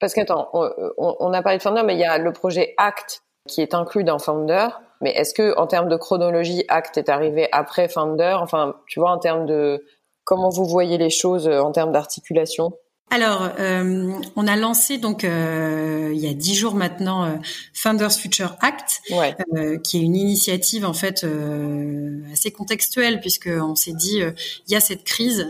[0.00, 3.22] parce qu'attends, on, on, a parlé de Founder, mais il y a le projet ACT
[3.48, 4.68] qui est inclus dans Founder.
[5.04, 8.38] Mais est-ce que, en termes de chronologie, Act est arrivé après Founder?
[8.40, 9.84] Enfin, tu vois, en termes de
[10.24, 12.72] comment vous voyez les choses euh, en termes d'articulation?
[13.14, 17.36] Alors, euh, on a lancé donc euh, il y a dix jours maintenant euh,
[17.72, 19.36] Founders Future Act, ouais.
[19.54, 24.72] Euh, qui est une initiative en fait euh, assez contextuelle puisque on s'est dit il
[24.72, 25.46] y a cette crise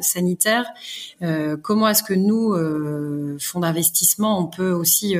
[0.00, 0.66] sanitaire.
[1.62, 2.54] comment est-ce que nous,
[3.40, 5.16] fonds d'investissement, on peut aussi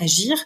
[0.00, 0.36] agir?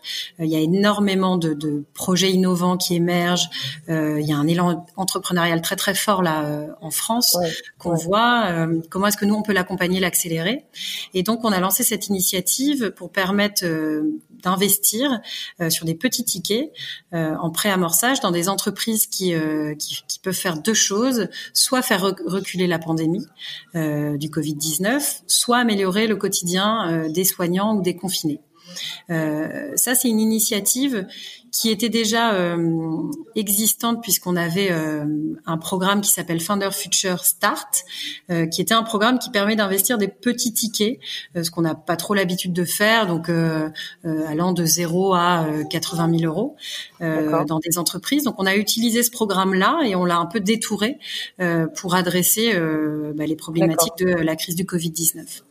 [0.41, 3.49] Il y a énormément de, de, projets innovants qui émergent.
[3.89, 7.51] il y a un élan entrepreneurial très très fort là en France ouais.
[7.79, 8.67] qu'on voit.
[8.91, 10.65] comment est-ce que nous on peut l'accompagner, l'accélérer?
[11.15, 13.65] Et donc, on a lancé cette initiative pour permettre
[14.43, 15.21] d'investir
[15.69, 16.71] sur des petits tickets
[17.13, 19.35] en pré-amorçage dans des entreprises qui,
[19.79, 23.27] qui, peuvent faire deux choses, soit faire reculer la pandémie
[23.75, 28.41] du Covid-19, soit améliorer le quotidien des soignants ou des confinés.
[29.11, 31.07] Euh, ça, c'est une initiative
[31.53, 33.03] qui était déjà euh,
[33.35, 35.05] existante puisqu'on avait euh,
[35.47, 37.85] un programme qui s'appelle Founder Future Start,
[38.31, 40.99] euh, qui était un programme qui permet d'investir des petits tickets,
[41.41, 43.31] ce qu'on n'a pas trop l'habitude de faire, donc
[44.05, 46.57] allant de 0 à 80 000 euros
[47.01, 48.25] dans des entreprises.
[48.25, 50.99] Donc on a utilisé ce programme-là et on l'a un peu détouré
[51.77, 52.59] pour adresser
[53.15, 55.43] bah, les problématiques de la crise du Covid-19.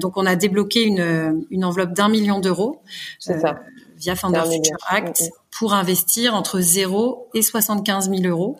[0.00, 2.82] donc on a débloqué une, une enveloppe d'un million d'euros.
[3.18, 3.60] C'est ça
[3.96, 5.24] via Founder Future Act
[5.58, 8.58] pour investir entre 0 et 75 000 euros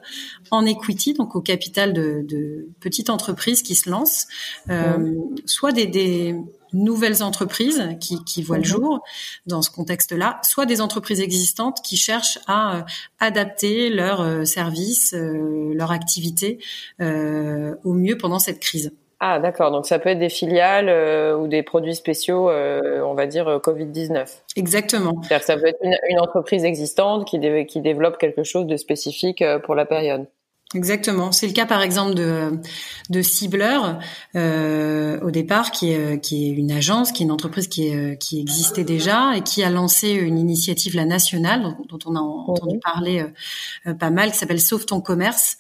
[0.51, 4.27] en equity, donc au capital de, de petites entreprises qui se lancent,
[4.71, 6.35] euh, soit des, des,
[6.73, 9.03] nouvelles entreprises qui, qui voient le jour
[9.47, 12.83] dans ce contexte-là, soit des entreprises existantes qui cherchent à euh,
[13.19, 16.59] adapter leurs euh, services, euh, leur activité
[17.01, 18.93] au mieux pendant cette crise.
[19.19, 23.15] Ah d'accord, donc ça peut être des filiales euh, ou des produits spéciaux, euh, on
[23.15, 24.43] va dire euh, Covid-19.
[24.57, 25.23] Exactement.
[25.23, 29.43] C'est-à-dire que ça peut être une, entreprise existante qui, qui développe quelque chose de spécifique
[29.65, 30.27] pour la période.
[30.75, 31.31] Exactement.
[31.31, 32.59] C'est le cas par exemple de
[33.09, 34.01] de Cibleur
[34.35, 38.21] euh, au départ, qui est qui est une agence, qui est une entreprise qui est,
[38.21, 42.81] qui existait déjà et qui a lancé une initiative la nationale dont, on a entendu
[42.81, 43.25] parler
[44.01, 45.57] pas mal, qui s'appelle Sauve ton commerce,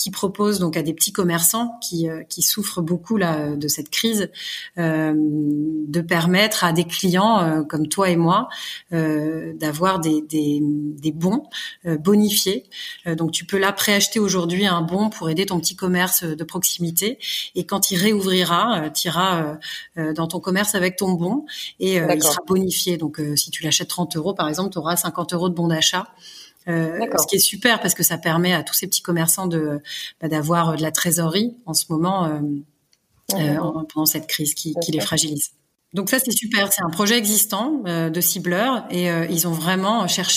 [0.00, 3.90] qui propose donc à des petits commerçants qui, euh, qui souffrent beaucoup là de cette
[3.90, 4.30] crise
[4.78, 8.48] euh, de permettre à des clients euh, comme toi et moi
[8.94, 11.42] euh, d'avoir des, des, des, bons
[11.84, 12.64] euh, bonifiés.
[13.06, 17.18] donc tu peux là préacheter aujourd'hui un bon pour aider ton petit commerce de proximité
[17.54, 19.58] et quand il réouvrira, tu iras
[19.96, 21.46] dans ton commerce avec ton bon
[21.78, 22.96] et il sera bonifié.
[22.96, 26.08] Donc si tu l'achètes 30 euros par exemple, tu auras 50 euros de bon d'achat.
[26.68, 29.80] Euh, ce qui est super parce que ça permet à tous ces petits commerçants de
[30.20, 32.40] bah, d'avoir euh, de la trésorerie en ce moment euh,
[33.34, 33.56] euh
[33.92, 35.52] pendant cette crise qui, qui les fragilise.
[35.94, 40.06] Donc ça c'est super, c'est un projet existant euh, de cibleurs et ils ont vraiment
[40.06, 40.36] cherché.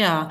[0.00, 0.28] À,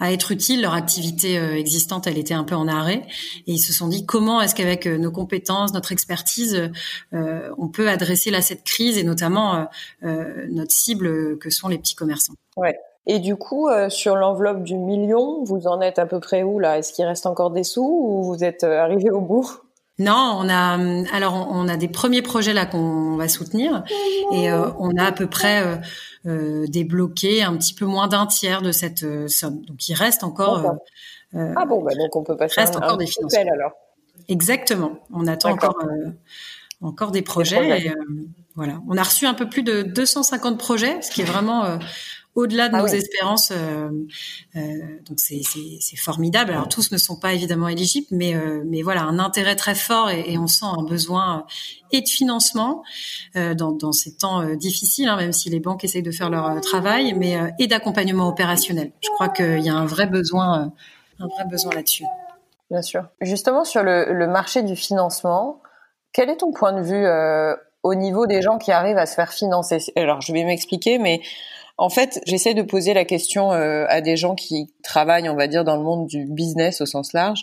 [0.00, 3.02] être utile, leur activité euh, existante, elle était un peu en arrêt,
[3.46, 6.70] et ils se sont dit comment est-ce qu'avec euh, nos compétences, notre expertise,
[7.12, 9.66] euh, on peut adresser là cette crise et notamment
[10.02, 12.34] notre cible que sont les petits commerçants?
[12.56, 12.78] Ouais.
[13.06, 16.78] Et du coup, sur l'enveloppe du million, vous en êtes à peu près où là?
[16.78, 19.63] Est-ce qu'il reste encore des sous ou vous êtes arrivé au bout?
[19.98, 20.78] Non, on a
[21.14, 23.84] alors on a des premiers projets là qu'on va soutenir
[24.32, 25.80] et on a à peu près
[26.26, 29.60] euh, débloquer un petit peu moins d'un tiers de cette euh, somme.
[29.66, 30.78] Donc il reste encore.
[31.34, 33.52] Euh, ah bon, bah, donc on peut passer reste encore des financements.
[33.52, 33.72] alors.
[34.28, 35.00] Exactement.
[35.12, 35.76] On attend encore
[36.80, 37.92] encore des projets.
[38.54, 38.80] voilà.
[38.88, 41.78] On a reçu un peu plus de 250 projets, ce qui est vraiment
[42.34, 43.52] au-delà de ah nos espérances.
[43.52, 43.88] Euh,
[44.56, 44.60] euh,
[45.06, 46.52] donc c'est formidable.
[46.52, 50.10] Alors tous ne sont pas évidemment éligibles, mais euh, mais voilà un intérêt très fort
[50.10, 51.46] et, et, on sent un besoin
[51.92, 52.82] et de financement
[53.34, 57.14] dans, dans ces temps difficiles, hein, même si les banques essayent de faire leur travail,
[57.14, 58.90] mais et d'accompagnement opérationnel.
[59.00, 60.72] Je crois qu'il y a un vrai besoin,
[61.20, 62.04] un vrai besoin là-dessus.
[62.70, 63.04] Bien sûr.
[63.20, 65.62] Justement sur le, le, marché du financement,
[66.12, 67.06] quel est ton point de vue
[67.84, 69.78] au niveau des gens qui arrivent à se faire financer?
[69.94, 71.20] Alors je vais m'expliquer, mais
[71.76, 75.48] en fait, j'essaie de poser la question euh, à des gens qui travaillent, on va
[75.48, 77.42] dire, dans le monde du business au sens large.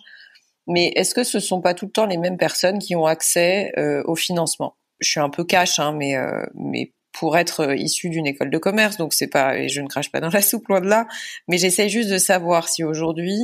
[0.68, 3.74] Mais est-ce que ce sont pas tout le temps les mêmes personnes qui ont accès
[3.78, 4.76] euh, au financement?
[5.00, 8.58] Je suis un peu cash, hein, mais euh, mais pour être issu d'une école de
[8.58, 11.08] commerce, donc c'est pas et je ne crache pas dans la soupe loin de là.
[11.50, 13.36] Mais j'essaie juste de savoir si aujourd'hui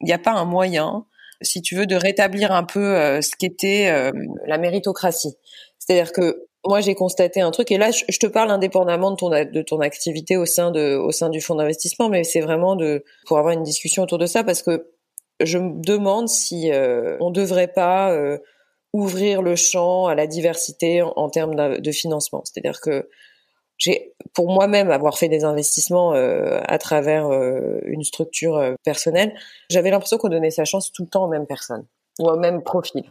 [0.00, 1.06] il n'y a pas un moyen,
[1.40, 4.12] si tu veux, de rétablir un peu ce qu'était
[4.46, 5.36] la méritocratie.
[5.78, 9.80] C'est-à-dire que moi j'ai constaté un truc et là je, te parle indépendamment de ton
[9.80, 12.76] activité au sein du fonds d'investissement mais c'est vraiment
[13.26, 14.92] pour avoir une discussion autour de ça parce que
[15.40, 18.38] je me demande si euh, on devrait pas euh,
[18.92, 22.42] ouvrir le champ à la diversité en, termes de, financement.
[22.44, 23.08] C'est-à-dire que
[23.76, 27.30] j'ai pour moi-même avoir fait des investissements euh, à travers
[27.84, 29.34] une structure personnelle
[29.70, 31.86] j'avais l'impression qu'on donnait sa chance tout le temps aux mêmes personnes
[32.18, 33.04] ou au même profil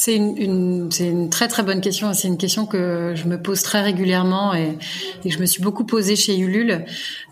[0.00, 2.14] c'est une, c'est une très très bonne question.
[2.14, 4.78] C'est une question que je me pose très régulièrement et,
[5.24, 6.84] et je me suis beaucoup posée chez Ulule,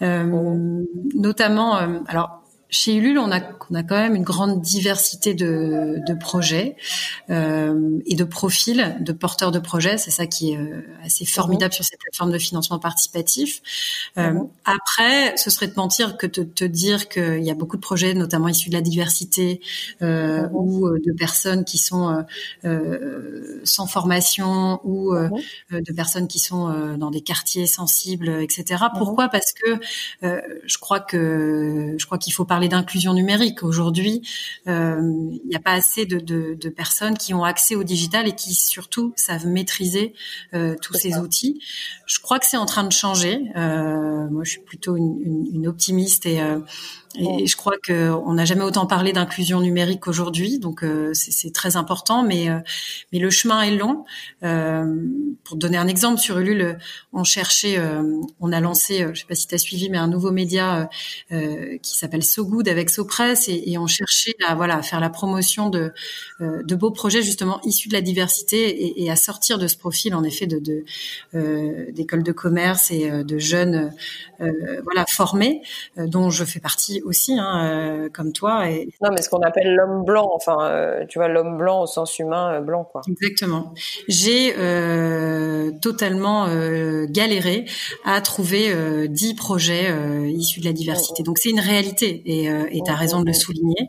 [0.02, 0.82] euh,
[1.14, 1.76] notamment.
[1.76, 6.14] Euh, alors chez Ulule, on a, on a quand même une grande diversité de, de
[6.14, 6.76] projets
[7.30, 9.98] euh, et de profils de porteurs de projets.
[9.98, 13.62] C'est ça qui est euh, assez formidable sur ces plateformes de financement participatif.
[14.18, 14.48] Euh, mhm.
[14.64, 18.14] Après, ce serait de mentir que de te dire qu'il y a beaucoup de projets,
[18.14, 19.60] notamment issus de la diversité
[20.02, 20.50] euh, mhm.
[20.52, 22.24] ou euh, de personnes qui sont
[22.64, 25.30] euh, sans formation ou mhm.
[25.70, 28.84] de personnes qui sont dans des quartiers sensibles, etc.
[28.96, 29.28] Pourquoi?
[29.28, 29.78] Parce que
[30.22, 33.62] je crois que je crois qu'il faut parler d'inclusion numérique.
[33.62, 34.22] Aujourd'hui,
[34.66, 34.98] euh,
[35.44, 38.34] il n'y a pas assez de, de, de, personnes qui ont accès au digital et
[38.34, 40.14] qui surtout savent maîtriser
[40.54, 41.60] euh, tous ces outils.
[42.06, 43.42] Je crois que c'est en train de changer.
[43.56, 46.60] Euh, moi, je suis plutôt une, une, une optimiste et euh,
[47.18, 51.52] et je crois que on n'a jamais autant parlé d'inclusion numérique qu'aujourd'hui, donc euh, c'est
[51.52, 52.22] très important.
[52.22, 52.58] Mais euh,
[53.12, 54.04] mais le chemin est long.
[54.42, 54.96] Euh,
[55.44, 56.78] pour donner un exemple sur Ulule,
[57.12, 57.78] on cherchait,
[58.40, 60.88] on a lancé, je sais pas si tu as suivi, mais un nouveau média
[61.30, 65.10] qui s'appelle So Good avec SoPress et, et on cherchait à voilà à faire la
[65.10, 65.92] promotion de
[66.40, 70.14] de beaux projets justement issus de la diversité et, et à sortir de ce profil
[70.14, 70.58] en effet de
[71.92, 73.92] d'écoles de, de commerce et de jeunes
[74.38, 75.62] voilà formés
[75.96, 78.68] dont je fais partie aussi, hein, euh, comme toi.
[78.68, 78.88] Et...
[79.00, 82.18] Non, mais ce qu'on appelle l'homme blanc, enfin, euh, tu vois, l'homme blanc au sens
[82.18, 83.02] humain euh, blanc, quoi.
[83.08, 83.72] Exactement.
[84.08, 84.54] J'ai
[85.80, 86.46] totalement
[87.08, 87.66] galéré
[88.04, 89.86] à trouver dix projets
[90.28, 91.22] issus de la diversité.
[91.22, 93.88] Donc c'est une réalité, et tu as raison de le souligner.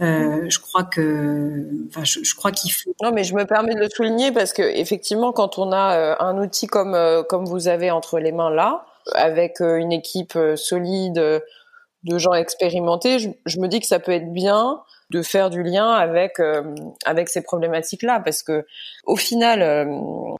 [0.00, 2.94] je crois que, enfin, je, je, crois qu'il faut.
[3.02, 6.38] Non, mais je me permets de le souligner parce que effectivement, quand on a un
[6.38, 6.96] outil comme
[7.28, 11.42] comme vous avez entre les mains là, avec une équipe solide
[12.06, 15.90] de gens expérimentés, je, me dis que ça peut être bien de faire du lien
[15.90, 16.62] avec euh,
[17.04, 18.64] avec ces problématiques-là, parce que
[19.04, 19.84] au final, euh,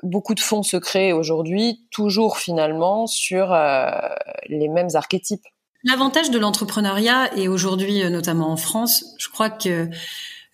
[0.02, 3.90] beaucoup de fonds se créent aujourd'hui, toujours finalement sur euh,
[4.48, 5.44] les mêmes archétypes.
[5.84, 9.88] L'avantage de l'entrepreneuriat et aujourd'hui, notamment en France, je crois que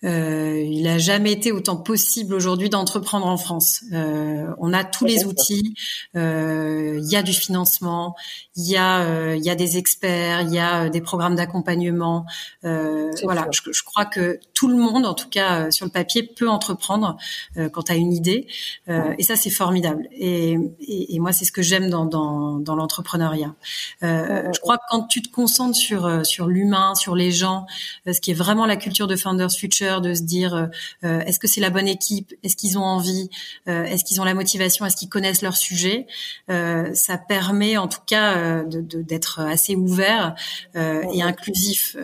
[0.03, 3.83] il a jamais été autant possible aujourd'hui d'entreprendre en France.
[3.93, 5.75] Euh, on a tous les outils,
[6.15, 8.15] euh, il y a du financement,
[8.55, 11.35] il y a euh, il y a des experts, il y a euh, des programmes
[11.35, 12.25] d'accompagnement.
[12.63, 16.49] voilà, je, je, crois que tout le monde, en tout cas sur le papier, peut
[16.49, 17.17] entreprendre
[17.71, 18.47] quand tu as une idée,
[18.87, 20.07] et ça c'est formidable.
[20.11, 23.53] Et, et, et moi c'est ce que j'aime dans dans, dans l'entrepreneuriat.
[24.01, 27.65] je crois que quand tu te concentres sur sur l'humain, sur les gens,
[28.05, 30.65] ce qui est vraiment la culture de Founders Future de se dire euh,
[31.03, 33.29] euh, est-ce que c'est la bonne équipe, est-ce qu'ils ont envie,
[33.67, 36.07] euh, est-ce qu'ils ont la motivation, est-ce qu'ils connaissent leur sujet?
[36.47, 40.35] ça permet en tout cas d'être assez ouvert
[40.75, 41.97] et inclusif.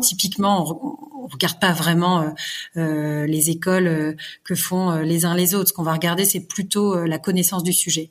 [0.00, 2.34] typiquement, on, ne regarde pas vraiment
[2.74, 5.68] les écoles que font les uns les autres.
[5.68, 8.10] Ce qu'on va regarder, c'est plutôt la connaissance du sujet.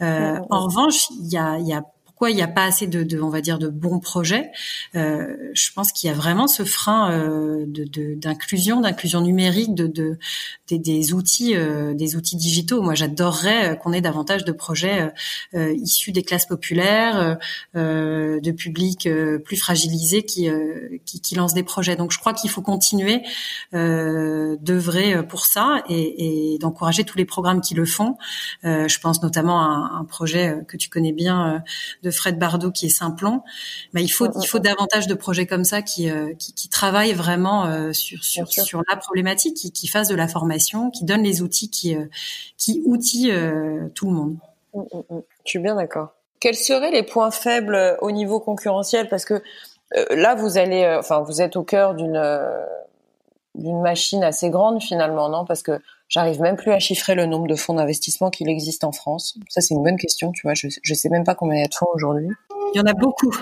[0.00, 1.84] en revanche, il y a, y a
[2.16, 4.50] pourquoi il n'y a pas assez de, de, on va dire, de bons projets.
[4.94, 10.18] Euh, je pense qu'il y a vraiment ce frein euh, d'inclusion, d'inclusion numérique, de, de
[10.68, 12.80] des, des, outils, euh, des outils digitaux.
[12.80, 15.12] Moi, j'adorerais euh, qu'on ait davantage de projets
[15.54, 17.36] euh, issus des classes populaires,
[17.74, 19.08] de publics
[19.44, 20.48] plus fragilisés qui,
[21.04, 21.96] qui, qui lancent des projets.
[21.96, 23.22] Donc, je crois qu'il faut continuer
[23.72, 28.16] d'œuvrer pour ça et, et d'encourager tous les programmes qui le font.
[28.62, 31.62] je pense notamment à un, un projet que tu connais bien
[32.06, 33.42] de Fred Bardot qui est Simplon,
[33.92, 37.14] mais il faut il faut davantage de projets comme ça qui euh, qui, qui travaillent
[37.14, 41.24] vraiment euh, sur sur sur la problématique, qui, qui fassent de la formation, qui donnent
[41.24, 42.06] les outils, qui euh,
[42.56, 43.34] qui outillent
[43.94, 44.36] tout le monde.
[44.72, 45.22] Mm, mm, mm.
[45.44, 46.10] Je suis bien d'accord.
[46.38, 49.08] Quels seraient les points faibles au niveau concurrentiel?
[49.08, 49.42] Parce que
[50.10, 52.20] là, vous allez, enfin, vous êtes au cœur d'une
[53.54, 55.44] d'une machine assez grande finalement, non?
[55.44, 58.92] Parce que j'arrive même plus à chiffrer le nombre de fonds d'investissement qu'il existe en
[58.92, 59.38] France.
[59.48, 60.54] Ça, c'est une bonne question, tu vois.
[60.54, 62.28] Je, je sais même pas combien il y a de fonds aujourd'hui.
[62.74, 63.32] Il y en a beaucoup.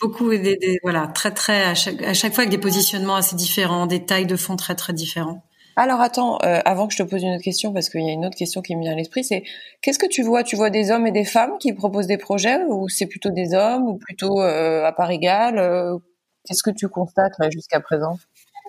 [0.00, 3.36] Beaucoup, des, des, voilà, très, très, à chaque, à chaque fois avec des positionnements assez
[3.36, 5.42] différents, des tailles de fonds très, très différents.
[5.76, 8.12] Alors attends, euh, avant que je te pose une autre question, parce qu'il y a
[8.12, 9.44] une autre question qui me vient à l'esprit, c'est
[9.80, 10.42] qu'est-ce que tu vois?
[10.42, 13.54] Tu vois des hommes et des femmes qui proposent des projets, ou c'est plutôt des
[13.54, 15.58] hommes, ou plutôt euh, à part égale?
[15.58, 15.96] Euh,
[16.44, 18.18] Qu'est-ce que tu constates jusqu'à présent?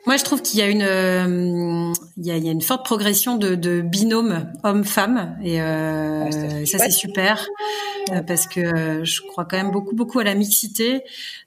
[0.06, 2.62] Moi, je trouve qu'il y a une, euh, il, y a, il y a, une
[2.62, 7.46] forte progression de, de binôme homme-femme, et euh, ça c'est super
[8.12, 11.04] euh, parce que je crois quand même beaucoup beaucoup à la mixité.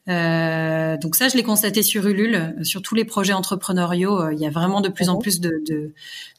[0.09, 4.47] Euh, donc ça, je l'ai constaté sur Ulule, sur tous les projets entrepreneuriaux, il y
[4.47, 5.23] a vraiment de plus en mhm.
[5.23, 5.93] plus de, de,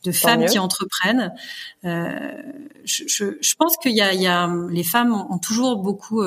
[0.03, 1.33] de femmes qui entreprennent.
[1.83, 6.21] Je, je, je, pense qu'il y a, il y a, les femmes ont toujours beaucoup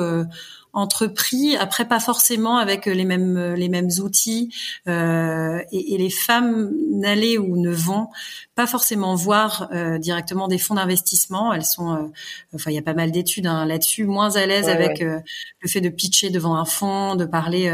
[0.77, 4.53] entrepris, après pas forcément avec les mêmes les mêmes outils,
[4.87, 8.09] euh, et, et, les femmes n'allaient ou ne vont
[8.57, 11.53] pas forcément voir euh, directement des fonds d'investissement.
[11.53, 12.07] Elles sont, euh,
[12.55, 15.19] enfin il y a pas mal d'études hein, là-dessus, moins à l'aise avec euh,
[15.61, 17.71] le fait de pitcher devant un fonds, de parler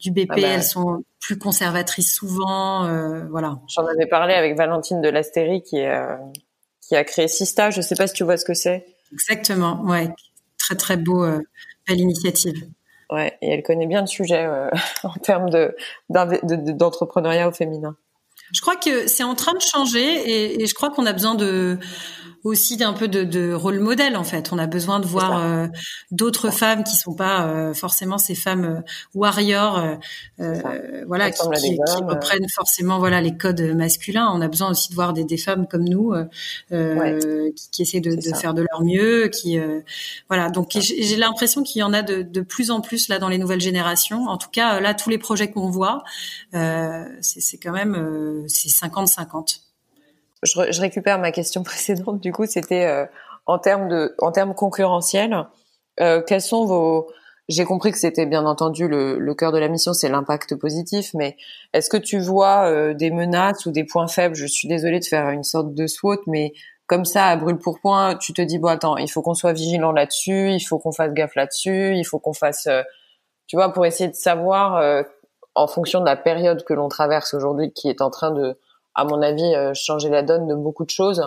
[0.00, 0.30] du BP.
[0.30, 2.86] Ah bah elles sont plus conservatrices souvent,
[3.30, 3.58] voilà.
[3.68, 6.06] J'en avais parlé avec Valentine de l'Astérie qui est
[6.80, 7.70] qui a créé Sista.
[7.70, 8.86] Je sais pas si tu vois ce que c'est.
[9.12, 10.08] Exactement, ouais,
[10.58, 11.26] très très beau,
[11.86, 12.68] belle initiative.
[13.12, 14.70] Ouais, et elle connaît bien le sujet euh,
[15.04, 15.76] en termes de
[16.08, 17.94] d'entrepreneuriat au féminin.
[18.54, 21.34] Je crois que c'est en train de changer et, et je crois qu'on a besoin
[21.34, 21.78] de
[22.44, 24.52] aussi d'un peu de, de, rôle modèle en fait.
[24.52, 25.66] On a besoin de voir euh,
[26.10, 28.80] d'autres femmes qui sont pas euh, forcément ces femmes euh,
[29.14, 29.98] warriors,
[31.06, 34.30] voilà, qui, qui, reprennent forcément voilà les codes masculins.
[34.32, 36.14] On a besoin aussi de voir des, des femmes comme nous
[36.68, 39.58] qui, qui, essaient de, de faire de leur mieux, qui
[40.28, 40.50] voilà.
[40.50, 43.38] Donc j'ai l'impression qu'il y en a de, de, plus en plus là dans les
[43.38, 44.26] nouvelles générations.
[44.26, 46.02] En tout cas là tous les projets qu'on voit,
[46.52, 49.60] c'est quand même c'est 50-50
[50.42, 52.20] je, je, récupère ma question précédente.
[52.20, 53.06] Du coup, c'était euh,
[53.46, 55.46] en termes de, en termes concurrentiels,
[56.00, 57.08] euh, quels sont vos
[57.48, 61.10] j'ai compris que c'était bien entendu le, le cœur de la mission, c'est l'impact positif,
[61.12, 61.36] mais
[61.72, 64.36] est-ce que tu vois euh, des menaces ou des points faibles?
[64.36, 66.52] Je suis désolée de faire une sorte de SWOT, mais
[66.86, 69.52] comme ça, à brûle pour point, tu te dis bon attends, il faut qu'on soit
[69.52, 72.82] vigilant là-dessus, il faut qu'on fasse gaffe là-dessus, il faut qu'on fasse, euh,
[73.46, 75.02] tu vois, pour essayer de savoir euh,
[75.54, 78.56] en fonction de la période que l'on traverse aujourd'hui, qui est en train de
[78.94, 81.22] à mon avis, euh, changer la donne de beaucoup de choses.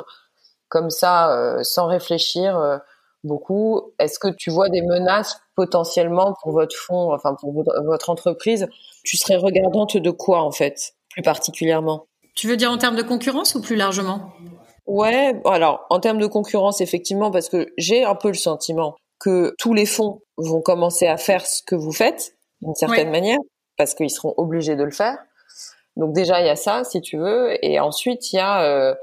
[0.70, 2.78] Comme ça, euh, sans réfléchir euh,
[3.24, 3.94] beaucoup.
[4.00, 8.68] Est-ce que tu vois des menaces potentiellement pour votre fonds, enfin pour votre entreprise?
[9.04, 12.08] Tu serais regardante de quoi en fait, plus particulièrement?
[12.36, 14.32] Tu veux dire en termes de concurrence ou plus largement?
[14.86, 19.56] Ouais, alors en termes de concurrence, effectivement, parce que j'ai un peu le sentiment que
[19.58, 23.40] tous les fonds vont commencer à faire ce que vous faites, d'une certaine manière,
[23.78, 25.18] parce qu'ils seront obligés de le faire.
[25.96, 28.96] Donc déjà il y a ça si tu veux, et ensuite il y a euh,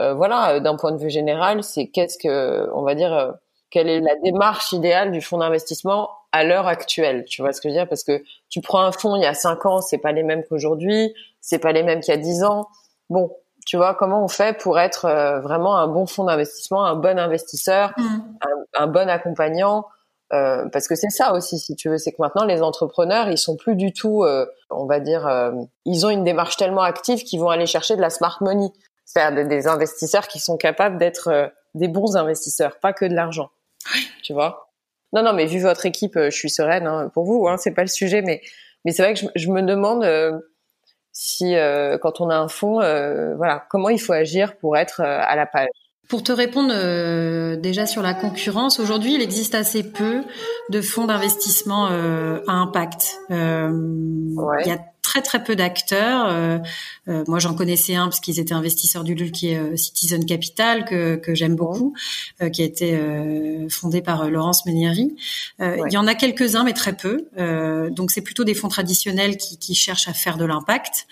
[0.00, 3.32] euh, voilà d'un point de vue général, c'est qu'est-ce que on va dire euh,
[3.70, 7.68] quelle est la démarche idéale du fonds d'investissement à l'heure actuelle Tu vois ce que
[7.68, 7.88] je veux dire?
[7.88, 10.42] Parce que tu prends un fonds il y a cinq ans, c'est pas les mêmes
[10.48, 12.68] qu'aujourd'hui, c'est pas les mêmes qu'il y a dix ans.
[13.10, 13.30] Bon,
[13.66, 15.06] tu vois comment on fait pour être
[15.42, 18.02] vraiment un bon fonds d'investissement, un bon investisseur, mmh.
[18.40, 19.84] un, un, bon accompagnant
[20.32, 23.38] euh, parce que c'est ça aussi, si tu veux, c'est que maintenant les entrepreneurs, ils
[23.38, 25.52] sont plus du tout, euh, on va dire, euh,
[25.86, 28.68] ils ont une démarche tellement active qu'ils vont aller chercher de la smart money,
[29.06, 33.50] c'est-à-dire des, investisseurs qui sont capables d'être des bons investisseurs, pas que de l'argent.
[34.22, 34.70] Tu vois?
[35.14, 37.48] Non, non, mais vu votre équipe, je suis sereine hein, pour vous.
[37.48, 38.42] Hein, c'est pas le sujet, mais
[38.84, 40.04] mais c'est vrai que je, je, me demande
[41.12, 41.54] si
[42.02, 42.80] quand on a un fonds,
[43.36, 45.87] voilà, comment il faut agir pour être à la page?
[46.08, 50.22] Pour te répondre euh, déjà sur la concurrence, aujourd'hui, il existe assez peu
[50.70, 53.18] de fonds d'investissement euh, à impact.
[53.30, 53.68] Euh,
[54.64, 54.78] Il y a
[55.08, 56.28] très très peu d'acteurs.
[56.28, 56.58] Euh,
[57.08, 60.26] euh, moi, j'en connaissais un parce qu'ils étaient investisseurs du LUL qui est euh, Citizen
[60.26, 61.94] Capital que, que j'aime beaucoup,
[62.52, 62.98] qui a été
[63.70, 65.16] fondé par Laurence Menieri.
[65.60, 67.28] Il y en a quelques-uns, mais très peu.
[67.90, 71.06] donc, c'est plutôt des fonds traditionnels qui, qui cherchent à faire de l'impact.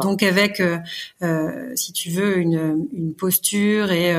[0.00, 0.62] donc, avec,
[1.74, 4.14] si tu veux, une, une posture et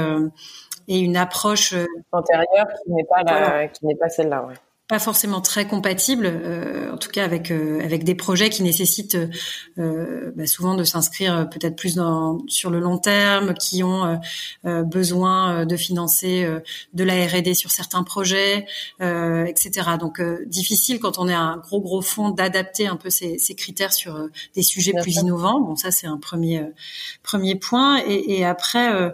[0.90, 1.74] et une approche
[2.14, 4.46] antérieure qui n'est pas la, qui n'est pas celle-là.
[4.46, 4.54] Ouais
[4.88, 9.18] pas forcément très compatible, euh, en tout cas avec euh, avec des projets qui nécessitent
[9.78, 14.20] euh, bah souvent de s'inscrire peut-être plus dans, sur le long terme, qui ont
[14.64, 16.48] besoin de financer
[16.94, 18.66] de la R&D sur certains projets,
[19.00, 19.72] etc.
[20.00, 23.94] Donc difficile quand on est un gros gros fonds d'adapter un peu ces, ces critères
[23.94, 25.60] sur des sujets plus innovants.
[25.60, 26.64] Bon, ça c'est un premier
[27.24, 28.02] premier point.
[28.06, 29.14] Et, et après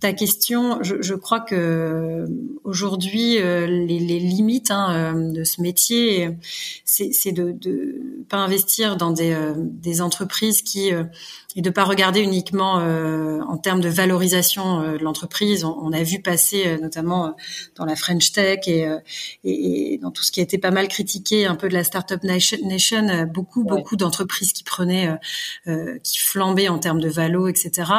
[0.00, 2.24] ta question, je, crois que
[2.62, 6.30] aujourd'hui euh, les, limites hein, euh, de ce métier,
[6.84, 10.90] c'est de pas investir dans euh, des entreprises qui
[11.56, 15.64] et de pas regarder uniquement en termes de valorisation de l'entreprise.
[15.64, 17.34] On, on, a vu passer notamment
[17.76, 18.86] dans la French Tech et,
[19.44, 21.84] et, et, dans tout ce qui a été pas mal critiqué, un peu de la
[21.84, 25.08] startup nation, nation beaucoup beaucoup d'entreprises qui prenaient,
[26.02, 27.92] qui flambaient en termes de valo, etc.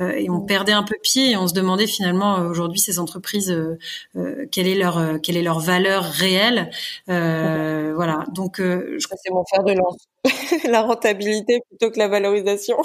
[0.00, 3.78] et on perdait un peu pied on se demandait finalement euh, aujourd'hui ces entreprises euh,
[4.16, 6.70] euh, quelle est leur quelle est leur valeur réelle.
[7.06, 8.24] voilà.
[8.34, 10.06] Donc je crois que c'est mon fer de lance.
[10.68, 12.78] la rentabilité plutôt que la valorisation.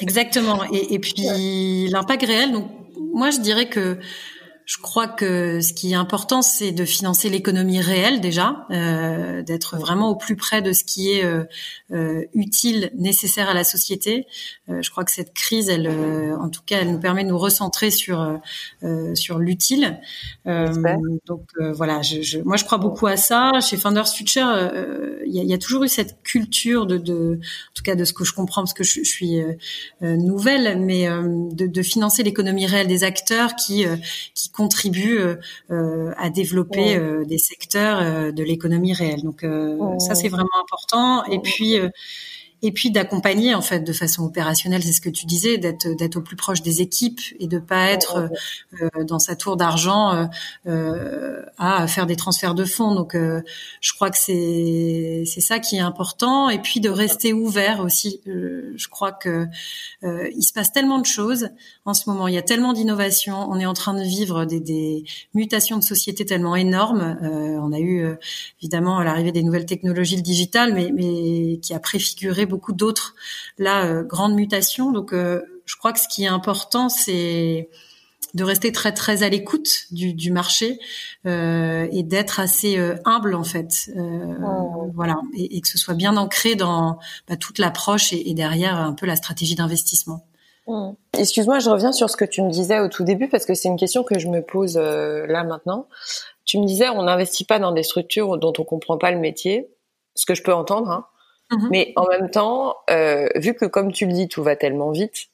[0.00, 0.60] Exactement.
[0.72, 2.52] Et, et puis l'impact réel.
[2.52, 2.66] Donc
[3.12, 3.98] moi je dirais que
[4.64, 9.76] je crois que ce qui est important, c'est de financer l'économie réelle déjà, euh, d'être
[9.76, 11.44] vraiment au plus près de ce qui est euh,
[11.92, 14.26] euh utile, nécessaire à la société.
[14.68, 17.30] Euh, je crois que cette crise, elle, euh, en tout cas, elle nous permet de
[17.30, 18.40] nous recentrer sur
[19.14, 20.00] sur l'utile.
[20.44, 23.60] donc voilà, je, je, moi je crois beaucoup à ça.
[23.60, 24.70] Chez Founders Future,
[25.26, 28.04] il y a, y, a, toujours eu cette culture de, de, en tout cas de
[28.04, 29.40] ce que je comprends parce que je, je suis
[30.00, 33.84] nouvelle, mais de, de financer l'économie réelle des acteurs qui
[34.34, 35.36] qui contribuent euh,
[35.70, 39.22] euh, à développer euh, des secteurs de l'économie réelle.
[39.22, 39.44] Donc
[40.00, 41.24] ça c'est vraiment important.
[41.24, 41.76] Et puis
[42.62, 46.16] et puis d'accompagner en fait de façon opérationnelle, c'est ce que tu disais, d'être d'être
[46.16, 48.30] au plus proche des équipes et de pas être
[48.80, 50.26] euh, dans sa tour d'argent euh,
[50.68, 52.94] euh, à faire des transferts de fonds.
[52.94, 57.80] Donc je crois que c'est c'est ça qui est important et puis de rester ouvert
[57.80, 58.20] aussi.
[58.26, 59.46] je crois que
[60.02, 61.48] il se passe tellement de choses
[61.84, 64.60] en ce moment, il y a tellement d'innovations, on est en train de vivre des,
[64.60, 65.04] des
[65.34, 67.18] mutations de société tellement énormes.
[67.22, 68.06] on a eu
[68.60, 73.14] évidemment l'arrivée des nouvelles technologies, le digital, mais mais qui a préfiguré beaucoup d'autres
[73.58, 74.92] là euh, grandes mutations.
[74.92, 77.70] Donc euh, je crois que ce qui est important, c'est
[78.34, 80.78] de rester très très à l'écoute du, marché
[81.26, 84.90] euh, et d'être assez humble en fait, oh.
[84.94, 86.98] voilà, et, que ce soit bien ancré dans
[87.28, 90.24] bah, toute l'approche et, derrière un peu la stratégie d'investissement.
[90.66, 90.96] Oh.
[91.18, 93.68] Excuse-moi, je reviens sur ce que tu me disais au tout début parce que c'est
[93.68, 95.88] une question que je me pose là maintenant.
[96.46, 99.68] Tu me disais, on n'investit pas dans des structures dont on comprend pas le métier,
[100.14, 100.90] ce que je peux entendre.
[100.90, 101.06] Hein.
[101.52, 101.68] Mhm.
[101.70, 105.28] Mais en même temps, euh, vu que comme tu le dis, tout va tellement vite,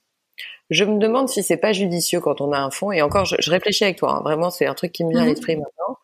[0.71, 2.93] je me demande si c'est pas judicieux quand on a un fonds.
[2.93, 4.16] Et encore, je, réfléchis avec toi.
[4.16, 5.31] Hein, vraiment, c'est un truc qui me vient à mhm.
[5.31, 5.97] l'esprit maintenant.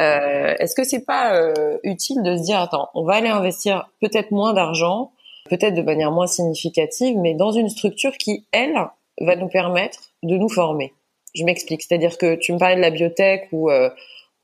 [0.00, 3.88] Euh, Est-ce que c'est pas euh, utile de se dire, attends, on va aller investir
[4.00, 5.12] peut-être moins d'argent,
[5.48, 8.76] peut-être de manière moins significative, mais dans une structure qui, elle,
[9.20, 10.92] va nous permettre de nous former?
[11.34, 11.82] Je m'explique.
[11.82, 13.90] C'est-à-dire que tu me parlais de la biotech ou euh,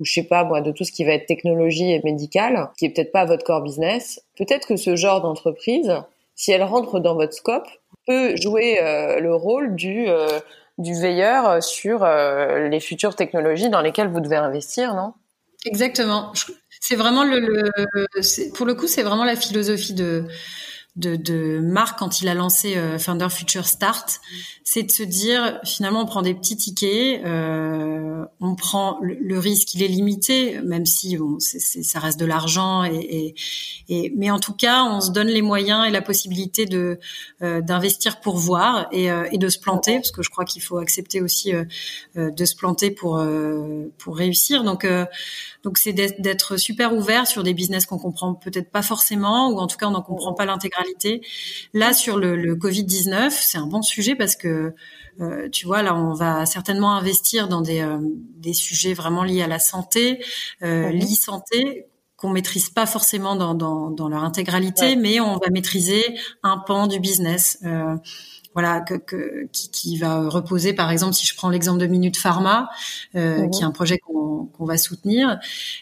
[0.01, 2.87] ou je sais pas moi de tout ce qui va être technologie et médical, qui
[2.87, 5.95] est peut-être pas votre core business, peut-être que ce genre d'entreprise,
[6.35, 7.69] si elle rentre dans votre scope,
[8.07, 10.27] peut jouer euh, le rôle du euh,
[10.79, 15.13] du veilleur sur euh, les futures technologies dans lesquelles vous devez investir, non?
[15.65, 16.33] Exactement.
[16.81, 17.71] C'est vraiment le,
[18.55, 20.25] pour le coup, c'est vraiment la philosophie de
[20.97, 24.21] de, de Marc quand il a lancé euh, Founder Future Start,
[24.63, 29.75] c'est de se dire finalement on prend des petits tickets, euh, on prend le, risque,
[29.75, 33.35] il est limité, même si bon, ça reste de l'argent et,
[33.89, 37.01] et, mais en tout cas on se donne les moyens et la possibilité de
[37.41, 40.63] euh, d'investir pour voir et, euh, et, de se planter parce que je crois qu'il
[40.63, 41.53] faut accepter aussi
[42.15, 43.23] de se planter pour
[43.99, 44.63] pour réussir.
[44.63, 44.87] Donc
[45.63, 49.67] donc c'est d'être super ouvert sur des business qu'on comprend peut-être pas forcément ou en
[49.67, 51.23] tout cas on n'en comprend pas l'intégralité.
[51.73, 54.75] Là sur le, le Covid 19, c'est un bon sujet parce que
[55.21, 59.43] euh, tu vois là on va certainement investir dans des euh, des sujets vraiment liés
[59.43, 60.25] à la santé,
[60.63, 60.99] euh, mhm.
[60.99, 61.87] l'e-santé
[62.23, 66.05] qu'on maîtrise pas forcément dans, dans, dans leur intégralité, mais on va maîtriser
[66.45, 67.59] un pan du business.
[67.65, 67.97] Euh,
[68.55, 72.17] voilà, que, que, qui, qui, va reposer, par exemple, si je prends l'exemple de Minute
[72.17, 72.69] Pharma,
[73.15, 73.51] euh, mhm.
[73.51, 75.39] qui est un projet qu'on va soutenir,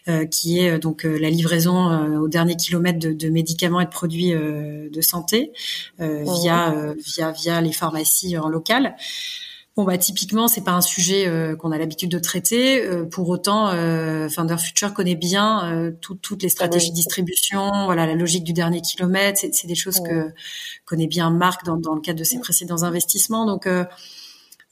[0.08, 3.80] euh, qui est euh, donc euh, la livraison euh, au dernier kilomètre de, de, médicaments
[3.80, 5.52] et de produits de santé
[5.98, 6.24] mhm.
[6.24, 8.96] via via via les pharmacies en local.
[9.76, 12.82] Bon bah typiquement c'est pas un sujet euh, qu'on a l'habitude de traiter.
[12.82, 18.04] Euh, pour autant, euh, Founder Future connaît bien euh, toutes les stratégies de distribution, voilà
[18.04, 19.38] la logique du dernier kilomètre.
[19.40, 20.32] C'est des choses que
[20.84, 23.46] connaît bien Marc dans, dans le cadre de ses précédents investissements.
[23.46, 23.68] Donc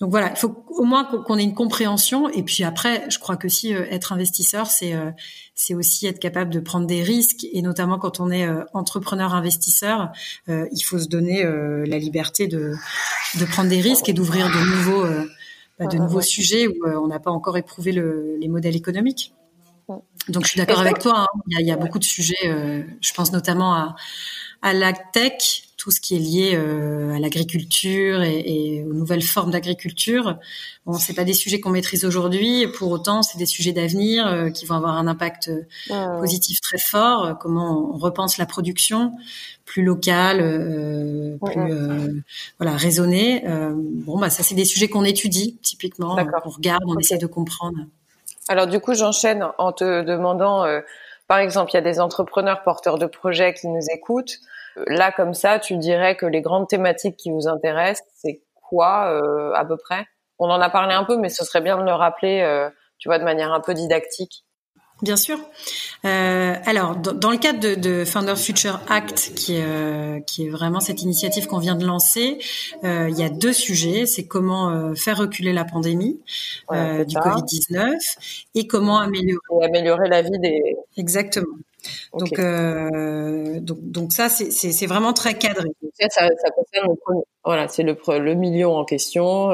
[0.01, 2.29] donc voilà, il faut au moins qu'on ait une compréhension.
[2.29, 5.11] Et puis après, je crois que si euh, être investisseur, c'est euh,
[5.57, 7.45] c'est aussi être capable de prendre des risques.
[7.53, 10.13] Et notamment quand on est euh, entrepreneur investisseur,
[10.47, 12.75] il faut se donner la liberté de
[13.39, 15.05] de prendre des risques et d'ouvrir de nouveaux
[15.79, 19.35] bah, de nouveaux sujets où on n'a pas encore éprouvé le, les modèles économiques.
[20.29, 21.21] Donc je suis d'accord avec toi.
[21.21, 21.27] Hein.
[21.49, 22.37] Il, y a, il, y a, beaucoup de sujets.
[23.01, 23.97] je pense notamment à
[24.63, 29.23] à la tech tout ce qui est lié euh, à l'agriculture et, et, aux nouvelles
[29.23, 30.37] formes d'agriculture.
[30.85, 34.51] Bon, c'est pas des sujets qu'on maîtrise aujourd'hui, pour autant, c'est des sujets d'avenir euh,
[34.51, 35.51] qui vont avoir un impact
[35.91, 37.39] euh, positif très fort.
[37.39, 39.13] comment on repense la production
[39.65, 40.39] plus locale,
[41.43, 42.17] plus
[42.59, 43.45] voilà raisonnée.
[43.47, 47.79] bon, bah ça, c'est des sujets qu'on étudie typiquement, qu'on regarde, on essaie de comprendre.
[48.49, 50.65] Alors du coup, j'enchaîne en te demandant.
[51.29, 54.39] Par exemple, il y a des entrepreneurs porteurs de projets qui nous écoutent.
[54.87, 59.53] Là, comme ça, tu dirais que les grandes thématiques qui vous intéressent, c'est quoi euh,
[59.55, 60.07] à peu près?
[60.39, 63.09] On en a parlé un peu, mais ce serait bien de le rappeler, euh, tu
[63.09, 64.45] vois, de manière un peu didactique.
[65.01, 65.39] Bien sûr.
[66.05, 70.49] Euh, alors, dans, le cadre de, de Founder Future Act, qui est, euh, qui est
[70.49, 72.39] vraiment cette initiative qu'on vient de lancer,
[72.83, 74.07] euh, il y a deux sujets.
[74.07, 76.21] C'est comment euh, faire reculer la pandémie
[76.73, 77.95] euh, du Covid-19
[78.57, 79.65] et comment améliorer...
[79.65, 80.77] améliorer la vie des...
[80.97, 81.57] Exactement.
[82.13, 82.41] Donc,
[83.63, 85.69] donc, donc ça, c'est vraiment très cadré.
[86.01, 89.51] Ça, ça, ça concerne le, voilà, c'est le, le million en question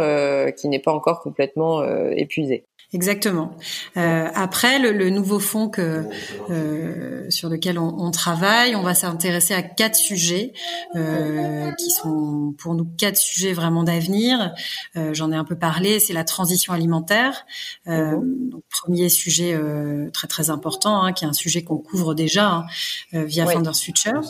[0.57, 2.65] qui n'est pas encore complètement épuisé.
[2.95, 3.57] Exactement.
[3.97, 6.05] Euh, après, le, le, nouveau fonds que
[6.49, 10.53] euh, sur lequel on, on, travaille, on va s'intéresser à quatre sujets
[10.95, 14.55] euh, qui sont pour nous quatre sujets vraiment d'avenir.
[14.97, 15.99] Euh, j'en ai un peu parlé.
[15.99, 17.45] C'est la transition alimentaire.
[17.89, 18.51] Euh, mhm.
[18.51, 22.65] donc, premier sujet euh, très très important, hein, qui est un sujet qu'on couvre déjà
[23.13, 24.21] hein, via Founders Future.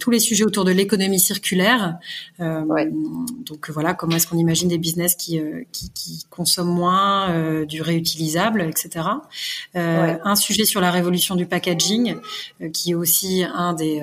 [0.00, 1.96] Tous les sujets autour de l'économie circulaire.
[2.38, 5.40] Donc voilà, comment est-ce qu'on imagine des business qui
[5.72, 9.06] qui, qui consomment moins euh, du réutilisable, etc.
[9.76, 12.16] Euh, un sujet sur la révolution du packaging,
[12.60, 14.02] euh, qui est aussi un des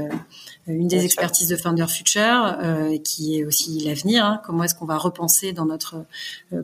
[0.68, 4.24] une des expertises de Founder Future, euh, qui est aussi l'avenir.
[4.24, 4.42] Hein.
[4.46, 6.06] comment est-ce qu'on va repenser dans notre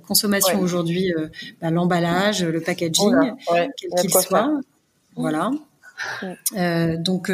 [0.07, 1.13] consommation aujourd'hui
[1.61, 4.61] bah, l'emballage, le packaging, quel qu'il soit.
[5.15, 5.51] Voilà.
[6.55, 7.31] Euh, donc,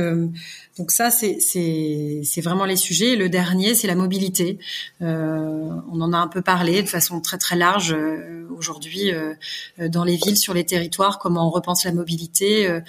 [0.78, 3.16] donc ça, c'est, vraiment les sujets.
[3.16, 4.58] le dernier, c'est la mobilité.
[5.02, 9.36] Euh, on en a un peu parlé de façon très très large euh, aujourd'hui euh,
[9.88, 12.80] dans les villes, sur les territoires, comment on repense la mobilité,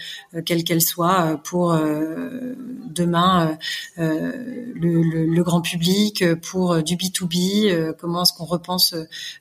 [0.47, 3.57] quelle qu'elle soit, pour demain
[3.97, 8.95] le, le, le, grand public, pour du B2B, comment est-ce qu'on repense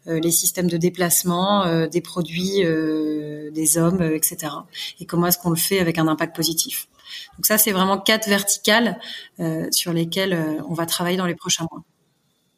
[0.05, 2.63] les systèmes de déplacement des produits,
[3.51, 4.53] des hommes, etc.
[4.99, 6.87] Et comment est-ce qu'on le fait avec un impact positif.
[7.37, 8.97] Donc ça, c'est vraiment quatre verticales
[9.39, 11.81] euh, sur lesquelles euh, on va travailler dans les prochains mois.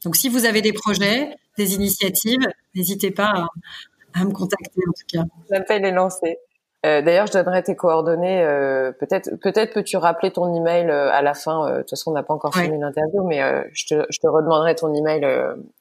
[0.03, 3.47] Donc si vous avez des projets, des initiatives, n'hésitez pas
[4.13, 5.23] à, me contacter en tout cas.
[5.49, 6.37] L'appel est lancé.
[6.85, 8.43] Euh, d'ailleurs, je donnerai tes coordonnées.
[8.99, 11.71] peut-être, peut-être peux-tu rappeler ton email à la fin.
[11.71, 13.41] de toute façon, on n'a pas encore fini l'interview, mais
[13.73, 15.25] je te, je, te, redemanderai ton email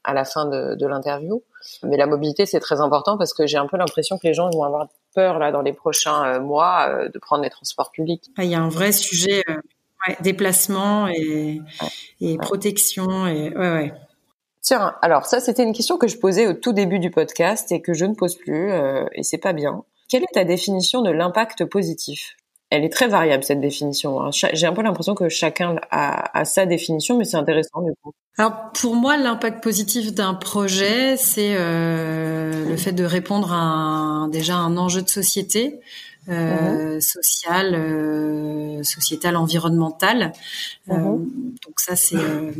[0.04, 1.42] à la fin de, de l'interview.
[1.82, 4.50] Mais la mobilité, c'est très important parce que j'ai un peu l'impression que les gens
[4.50, 8.30] vont avoir peur là dans les prochains euh, mois euh, de prendre les transports publics.
[8.36, 9.54] Ah, il y a un vrai sujet euh,
[10.20, 11.62] déplacement et,
[12.20, 13.92] et protection et ouais ouais.
[14.60, 17.82] Tiens, alors ça c'était une question que je posais au tout début du podcast et
[17.82, 18.72] que je ne pose plus
[19.12, 19.84] et c'est pas bien.
[20.08, 22.36] Quelle est ta définition de l'impact positif?
[22.70, 24.20] Elle est très variable cette définition.
[24.20, 24.30] Hein.
[24.32, 28.12] J'ai un peu l'impression que chacun a, sa définition, mais c'est intéressant du coup.
[28.36, 34.28] Alors pour moi, l'impact positif d'un projet, c'est euh, le fait de répondre à un,
[34.28, 35.80] déjà un enjeu de société.
[36.28, 37.00] Euh, mhm.
[37.02, 40.32] social, euh, sociétal, environnemental.
[40.88, 41.54] Euh, mhm.
[41.64, 42.50] donc ça, c'est, euh,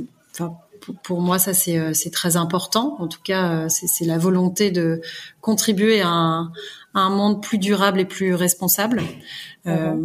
[1.03, 2.97] pour moi, ça c'est c'est très important.
[2.99, 5.01] En tout cas, c'est la volonté de
[5.41, 6.53] contribuer à un,
[6.95, 9.03] à un monde plus durable et plus responsable.
[9.67, 9.97] Euh,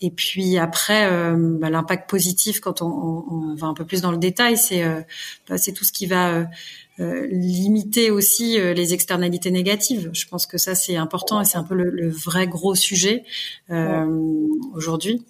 [0.00, 4.02] et puis après, euh, bah, l'impact positif, quand on, on, on, va un peu plus
[4.02, 5.00] dans le détail, c'est euh,
[5.48, 6.46] bah, c'est tout ce qui va
[7.00, 10.10] limiter aussi les externalités négatives.
[10.12, 13.22] Je pense que ça c'est important et c'est un peu le, le, vrai gros sujet
[14.74, 15.24] aujourd'hui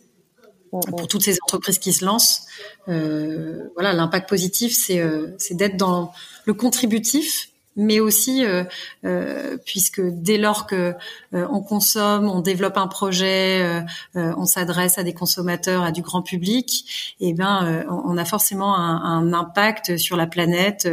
[0.70, 2.46] pour toutes ces entreprises qui se lancent.
[2.86, 5.03] voilà, l'impact positif, c'est
[5.36, 6.11] c'est d'être dans
[6.46, 8.64] le contributif mais aussi euh,
[9.07, 10.95] euh, puisque dès lors que
[11.33, 13.83] euh, on consomme, on développe un projet,
[14.14, 18.76] on s'adresse à des consommateurs, à du grand public, et eh ben on a forcément
[18.76, 20.89] un, un, impact sur la planète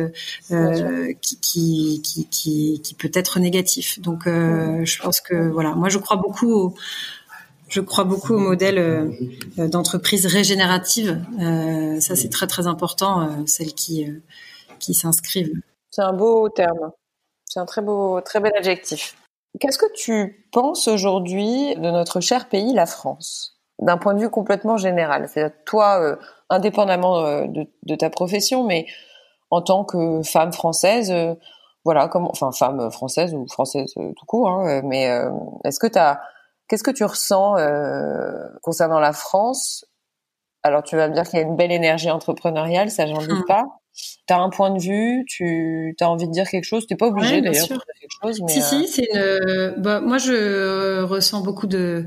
[1.21, 3.99] qui, qui, qui, qui, qui peut être négatif.
[3.99, 6.75] Donc je pense que voilà, moi je crois beaucoup au,
[7.67, 9.11] je crois beaucoup au modèle
[9.57, 11.21] d'entreprise régénérative.
[11.39, 14.07] Euh, ça, c'est très très important, euh, celles qui
[14.79, 15.53] qui s'inscrivent
[15.95, 16.91] c'est un beau terme.
[17.45, 19.15] C'est un très beau, très bel adjectif.
[19.61, 24.29] Qu'est-ce que tu penses aujourd'hui de notre cher pays, la France, d'un point de vue
[24.29, 26.17] complètement général C'est-à-dire toi, euh,
[26.49, 27.45] indépendamment euh,
[27.83, 28.87] de, ta profession, mais
[29.51, 31.33] en tant que femme française, euh,
[31.85, 35.03] voilà, comment, enfin femme française ou française tout court, hein, mais
[35.63, 36.19] est-ce que tu as,
[36.67, 37.55] qu'est-ce que tu ressens
[38.63, 39.85] concernant la France?
[40.63, 43.47] Alors tu vas me dire qu'il y a une belle énergie entrepreneuriale, ça j'en doute
[43.47, 43.67] hum.
[43.95, 44.35] Pas.
[44.35, 46.87] T'as un point de vue, tu as envie de dire quelque chose.
[46.87, 48.41] T'es pas obligé d'ailleurs de dire quelque chose.
[48.41, 49.81] Mais si si, euh, c'est une.
[49.81, 52.05] Bah, moi, je ressens beaucoup de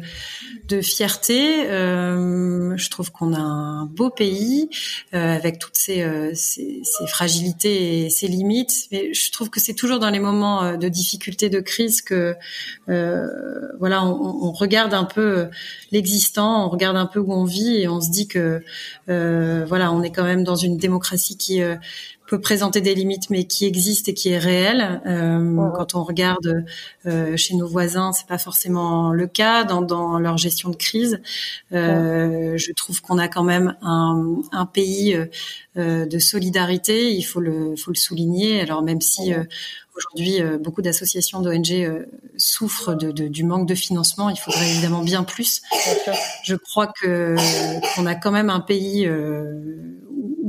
[0.69, 1.67] de fierté.
[1.71, 4.69] Euh, je trouve qu'on a un beau pays
[5.15, 8.87] euh, avec toutes ses, euh, ses, ses, fragilités et ses limites.
[8.93, 12.37] Mais je trouve que c'est toujours dans les moments euh, de difficulté, de crise que
[12.87, 15.49] voilà, on, on, regarde un peu
[15.93, 18.63] l'existant, on regarde un peu où on vit et on se dit que
[19.07, 21.61] voilà, on est quand même dans une démocratie qui
[22.27, 25.01] peut présenter des limites, mais qui existe et qui est réel.
[25.07, 26.65] Euh, Quand on regarde
[27.07, 31.21] euh, chez nos voisins, c'est pas forcément le cas dans, dans leur gestion de crise.
[31.73, 35.19] Euh, Je trouve qu'on a quand même un, un pays
[35.79, 37.15] euh, de solidarité.
[37.15, 38.61] Il faut le, faut le souligner.
[38.61, 39.45] Alors même si euh,
[39.97, 42.07] aujourd'hui beaucoup d'associations d'ONG
[42.37, 45.63] souffrent de, de, du manque de financement, il faudrait évidemment bien plus.
[46.45, 47.35] Je crois que
[47.95, 49.09] qu'on a quand même un pays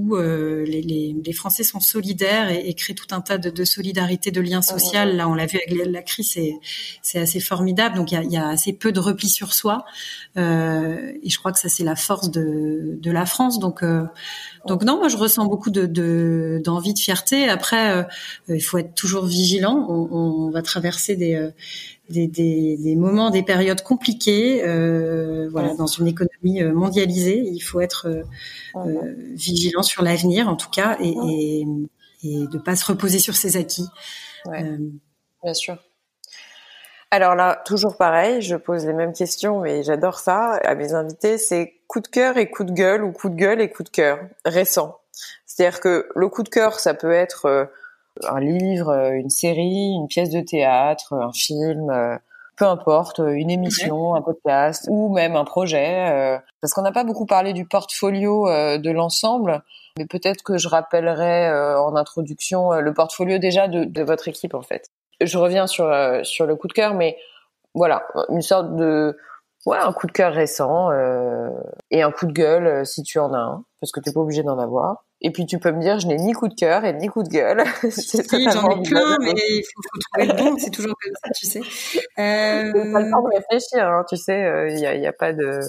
[0.10, 3.50] où euh, les, les, les, Français sont solidaires et, et, créent tout un tas de,
[3.50, 5.06] de solidarité, de liens sociaux.
[5.06, 6.38] Là, on l'a vu avec la crise,
[7.02, 7.96] c'est assez formidable.
[7.96, 9.86] Donc, il y a, y a, assez peu de repli sur soi.
[10.38, 13.60] Euh, et je crois que ça, c'est la force de, de, la France.
[13.60, 14.04] Donc, euh,
[14.66, 17.50] donc non, moi, je ressens beaucoup de d'envie, de, de, fierté.
[17.50, 18.04] Après, euh,
[18.48, 19.86] il faut être toujours vigilant.
[19.90, 21.52] On, on va traverser des euh,
[22.10, 24.64] des, des, des, moments, des périodes compliquées.
[24.64, 28.08] Euh, voilà, dans une économie mondialisée, il faut être
[28.76, 31.66] euh, vigilant sur l'avenir, en tout cas, et, et,
[32.24, 33.86] et de pas se reposer sur ses acquis.
[34.46, 34.66] Ouais.
[35.44, 35.78] Bien sûr.
[37.12, 41.38] Alors là, toujours pareil, je pose les mêmes questions, mais j'adore ça à mes invités.
[41.38, 43.90] C'est coup de cœur et coup de gueule, ou coup de gueule et coup de
[43.90, 45.02] cœur récent.
[45.46, 47.70] C'est-à-dire que le coup de cœur, ça peut être
[48.28, 52.18] un livre, euh, une série, une pièce de théâtre, un film, euh,
[52.58, 56.40] peu importe, euh, une émission, un podcast ou même un projet.
[56.62, 59.64] parce qu'on n'a pas beaucoup parlé du portfolio de l'ensemble,
[59.98, 64.62] mais peut-être que je rappellerai en introduction le portfolio déjà de, de, votre équipe en
[64.62, 64.90] fait.
[65.22, 65.90] Je reviens sur
[66.24, 67.18] sur le coup de cœur, mais
[67.74, 69.18] voilà, une sorte de
[69.70, 70.90] ouais, un coup de cœur récent
[71.92, 74.44] et un coup de gueule si tu en as un, parce que t'es pas obligé
[74.44, 75.06] d'en avoir.
[75.22, 77.24] Et puis tu peux me dire, je n'ai ni coup de cœur et ni coup
[77.24, 77.64] de gueule.
[77.92, 80.58] c'est oui, j'en ai plein, mais il faut, faut, trouver le bon.
[80.58, 81.62] C'est toujours comme ça, tu sais.
[82.20, 82.72] Euh...
[82.92, 84.70] Pas le temps de réfléchir, hein, tu sais.
[84.70, 85.60] Il n'y a, y a, pas de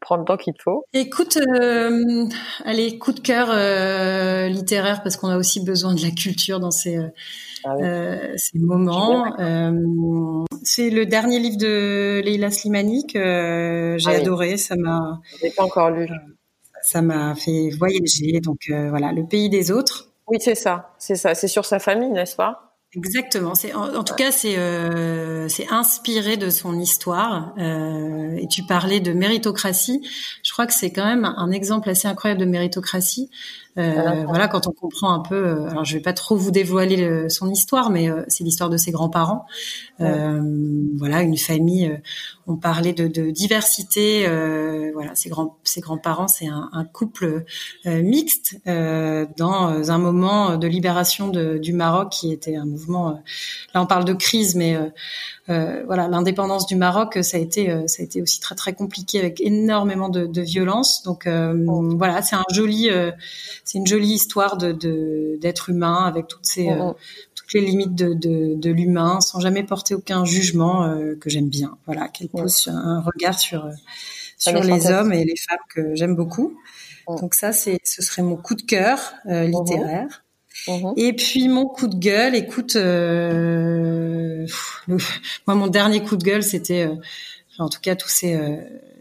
[0.00, 0.84] prendre le temps qu'il te faut.
[0.92, 2.24] Écoute, euh,
[2.64, 6.70] allez, coup de cœur euh, littéraire parce qu'on a aussi besoin de la culture dans
[6.70, 6.98] ces,
[7.64, 7.82] ah oui.
[7.84, 9.38] euh, ces moments.
[9.38, 9.72] Euh,
[10.62, 14.20] c'est le dernier livre de Leila Slimani que j'ai ah oui.
[14.20, 14.56] adoré.
[14.56, 15.20] Ça m'a.
[15.56, 16.08] Pas encore lu
[16.82, 18.40] ça m'a fait voyager.
[18.40, 20.08] Donc euh, voilà, le pays des autres.
[20.26, 22.64] Oui, c'est ça, c'est ça, c'est sur sa famille, n'est-ce pas?
[22.94, 23.54] Exactement.
[23.54, 27.54] C'est en, en, tout cas c'est euh, c'est inspiré de son histoire.
[27.58, 30.00] Euh, et tu parlais de méritocratie.
[30.42, 33.30] Je crois que c'est quand même un exemple assez incroyable de méritocratie.
[33.78, 35.36] Euh, voilà, quand on comprend un peu.
[35.36, 38.70] Euh, alors, je vais pas trop vous dévoiler le, son histoire, mais euh, c'est l'histoire
[38.70, 39.46] de ses grands-parents.
[40.00, 40.40] Euh,
[40.96, 42.00] voilà, une famille.
[42.46, 44.26] on parlait de, de diversité.
[44.92, 47.44] voilà, ses grands ses grands-parents, c'est un, un, couple
[47.84, 53.22] mixte dans un moment de libération de, du Maroc qui était un mouvement.
[53.74, 54.76] là, on parle de crise, mais
[55.50, 58.74] euh, voilà, l'indépendance du Maroc, ça a été, euh, ça a été aussi très très
[58.74, 61.02] compliqué avec énormément de, de violence.
[61.04, 61.54] Donc euh,
[61.96, 63.10] voilà, c'est un joli, euh,
[63.68, 66.96] c'est une jolie histoire de d'être humain avec toutes ces oh.
[67.34, 71.76] toutes les limites de, de, de l'humain, sans jamais porter aucun jugement que j'aime bien.
[71.86, 72.70] Voilà, qu'elle pose oh.
[72.70, 73.68] un regard sur
[74.38, 76.56] sur les hommes et les femmes que j'aime beaucoup.
[77.06, 80.24] Donc ça, c'est, ce serait mon coup de cœur littéraire.
[80.66, 80.92] Mmh.
[80.96, 84.46] Et puis mon coup de gueule, écoute, euh,
[85.46, 86.94] moi mon dernier coup de gueule, c'était, euh,
[87.58, 88.56] en tout cas tous ces, euh,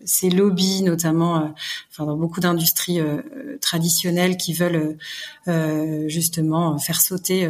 [0.08, 1.48] ces lobbies, notamment, euh,
[1.92, 3.22] enfin dans beaucoup d'industries euh,
[3.62, 4.98] traditionnelles qui veulent
[5.48, 7.50] euh, justement faire sauter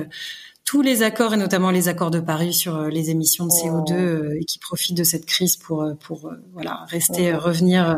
[0.66, 4.44] tous les accords et notamment les accords de Paris sur les émissions de CO2 et
[4.44, 7.36] qui profitent de cette crise pour pour voilà rester mmh.
[7.38, 7.98] revenir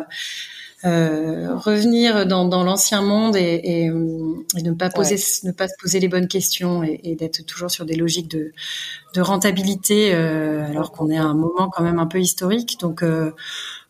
[0.83, 5.49] revenir dans, dans l'ancien monde et, et, et, ne pas poser, ouais.
[5.49, 8.53] ne pas se poser les bonnes questions et, et d'être toujours sur des logiques de,
[9.13, 12.79] de rentabilité, alors qu'on est à un moment quand même un peu historique.
[12.79, 13.03] Donc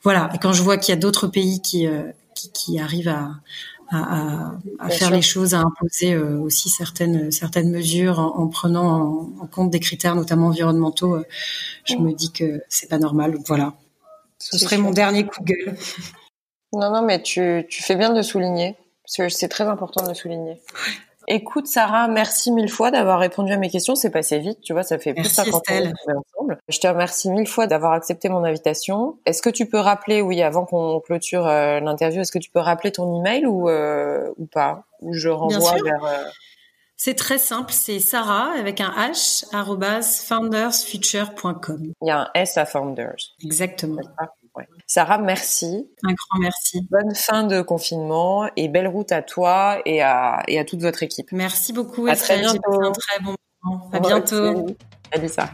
[0.03, 0.29] voilà.
[0.33, 2.03] Et quand je vois qu'il y a d'autres pays qui, euh,
[2.35, 3.31] qui, qui arrivent à
[3.91, 5.15] à, à, faire sûr.
[5.15, 9.71] les choses, à imposer euh, aussi certaines certaines mesures en, en prenant en, en, compte
[9.71, 11.15] des critères, notamment environnementaux.
[11.15, 11.25] Euh,
[11.85, 12.03] je mmh.
[12.03, 13.31] me dis que c'est pas normal.
[13.33, 13.73] Donc voilà,
[14.37, 15.77] ce serait mon dernier coup de gueule.
[16.71, 18.75] Non, non, mais tu, tu fais bien de souligner.
[19.05, 20.61] C'est très important de le souligner.
[21.31, 23.93] Écoute, Sarah, merci mille fois d'avoir répondu à mes questions.
[23.93, 26.57] C'est passé vite, tu vois, ça fait merci plus de 50 ans ensemble.
[26.67, 29.19] Je te remercie mille fois d'avoir accepté mon invitation.
[29.27, 32.59] Est-ce que tu peux rappeler, oui, avant qu'on clôture euh, l'interview, est-ce que tu peux
[32.59, 34.85] rappeler ton email ou, euh, ou pas?
[35.01, 36.03] Ou je renvoie vers...
[36.03, 36.23] Euh...
[36.97, 39.45] C'est très simple, c'est Sarah avec un H,
[40.27, 41.93] foundersfuture.com.
[42.01, 43.35] Il y a un S à Founders.
[43.43, 44.01] Exactement.
[44.91, 45.87] Sarah, merci.
[46.03, 46.81] Un grand merci.
[46.89, 51.03] Bonne fin de confinement et belle route à toi et à, et à toute votre
[51.03, 51.31] équipe.
[51.31, 52.07] Merci beaucoup.
[52.07, 52.81] À très bientôt.
[52.83, 53.89] Un très bon moment.
[53.93, 54.65] À bientôt.
[55.13, 55.53] Salut Sarah.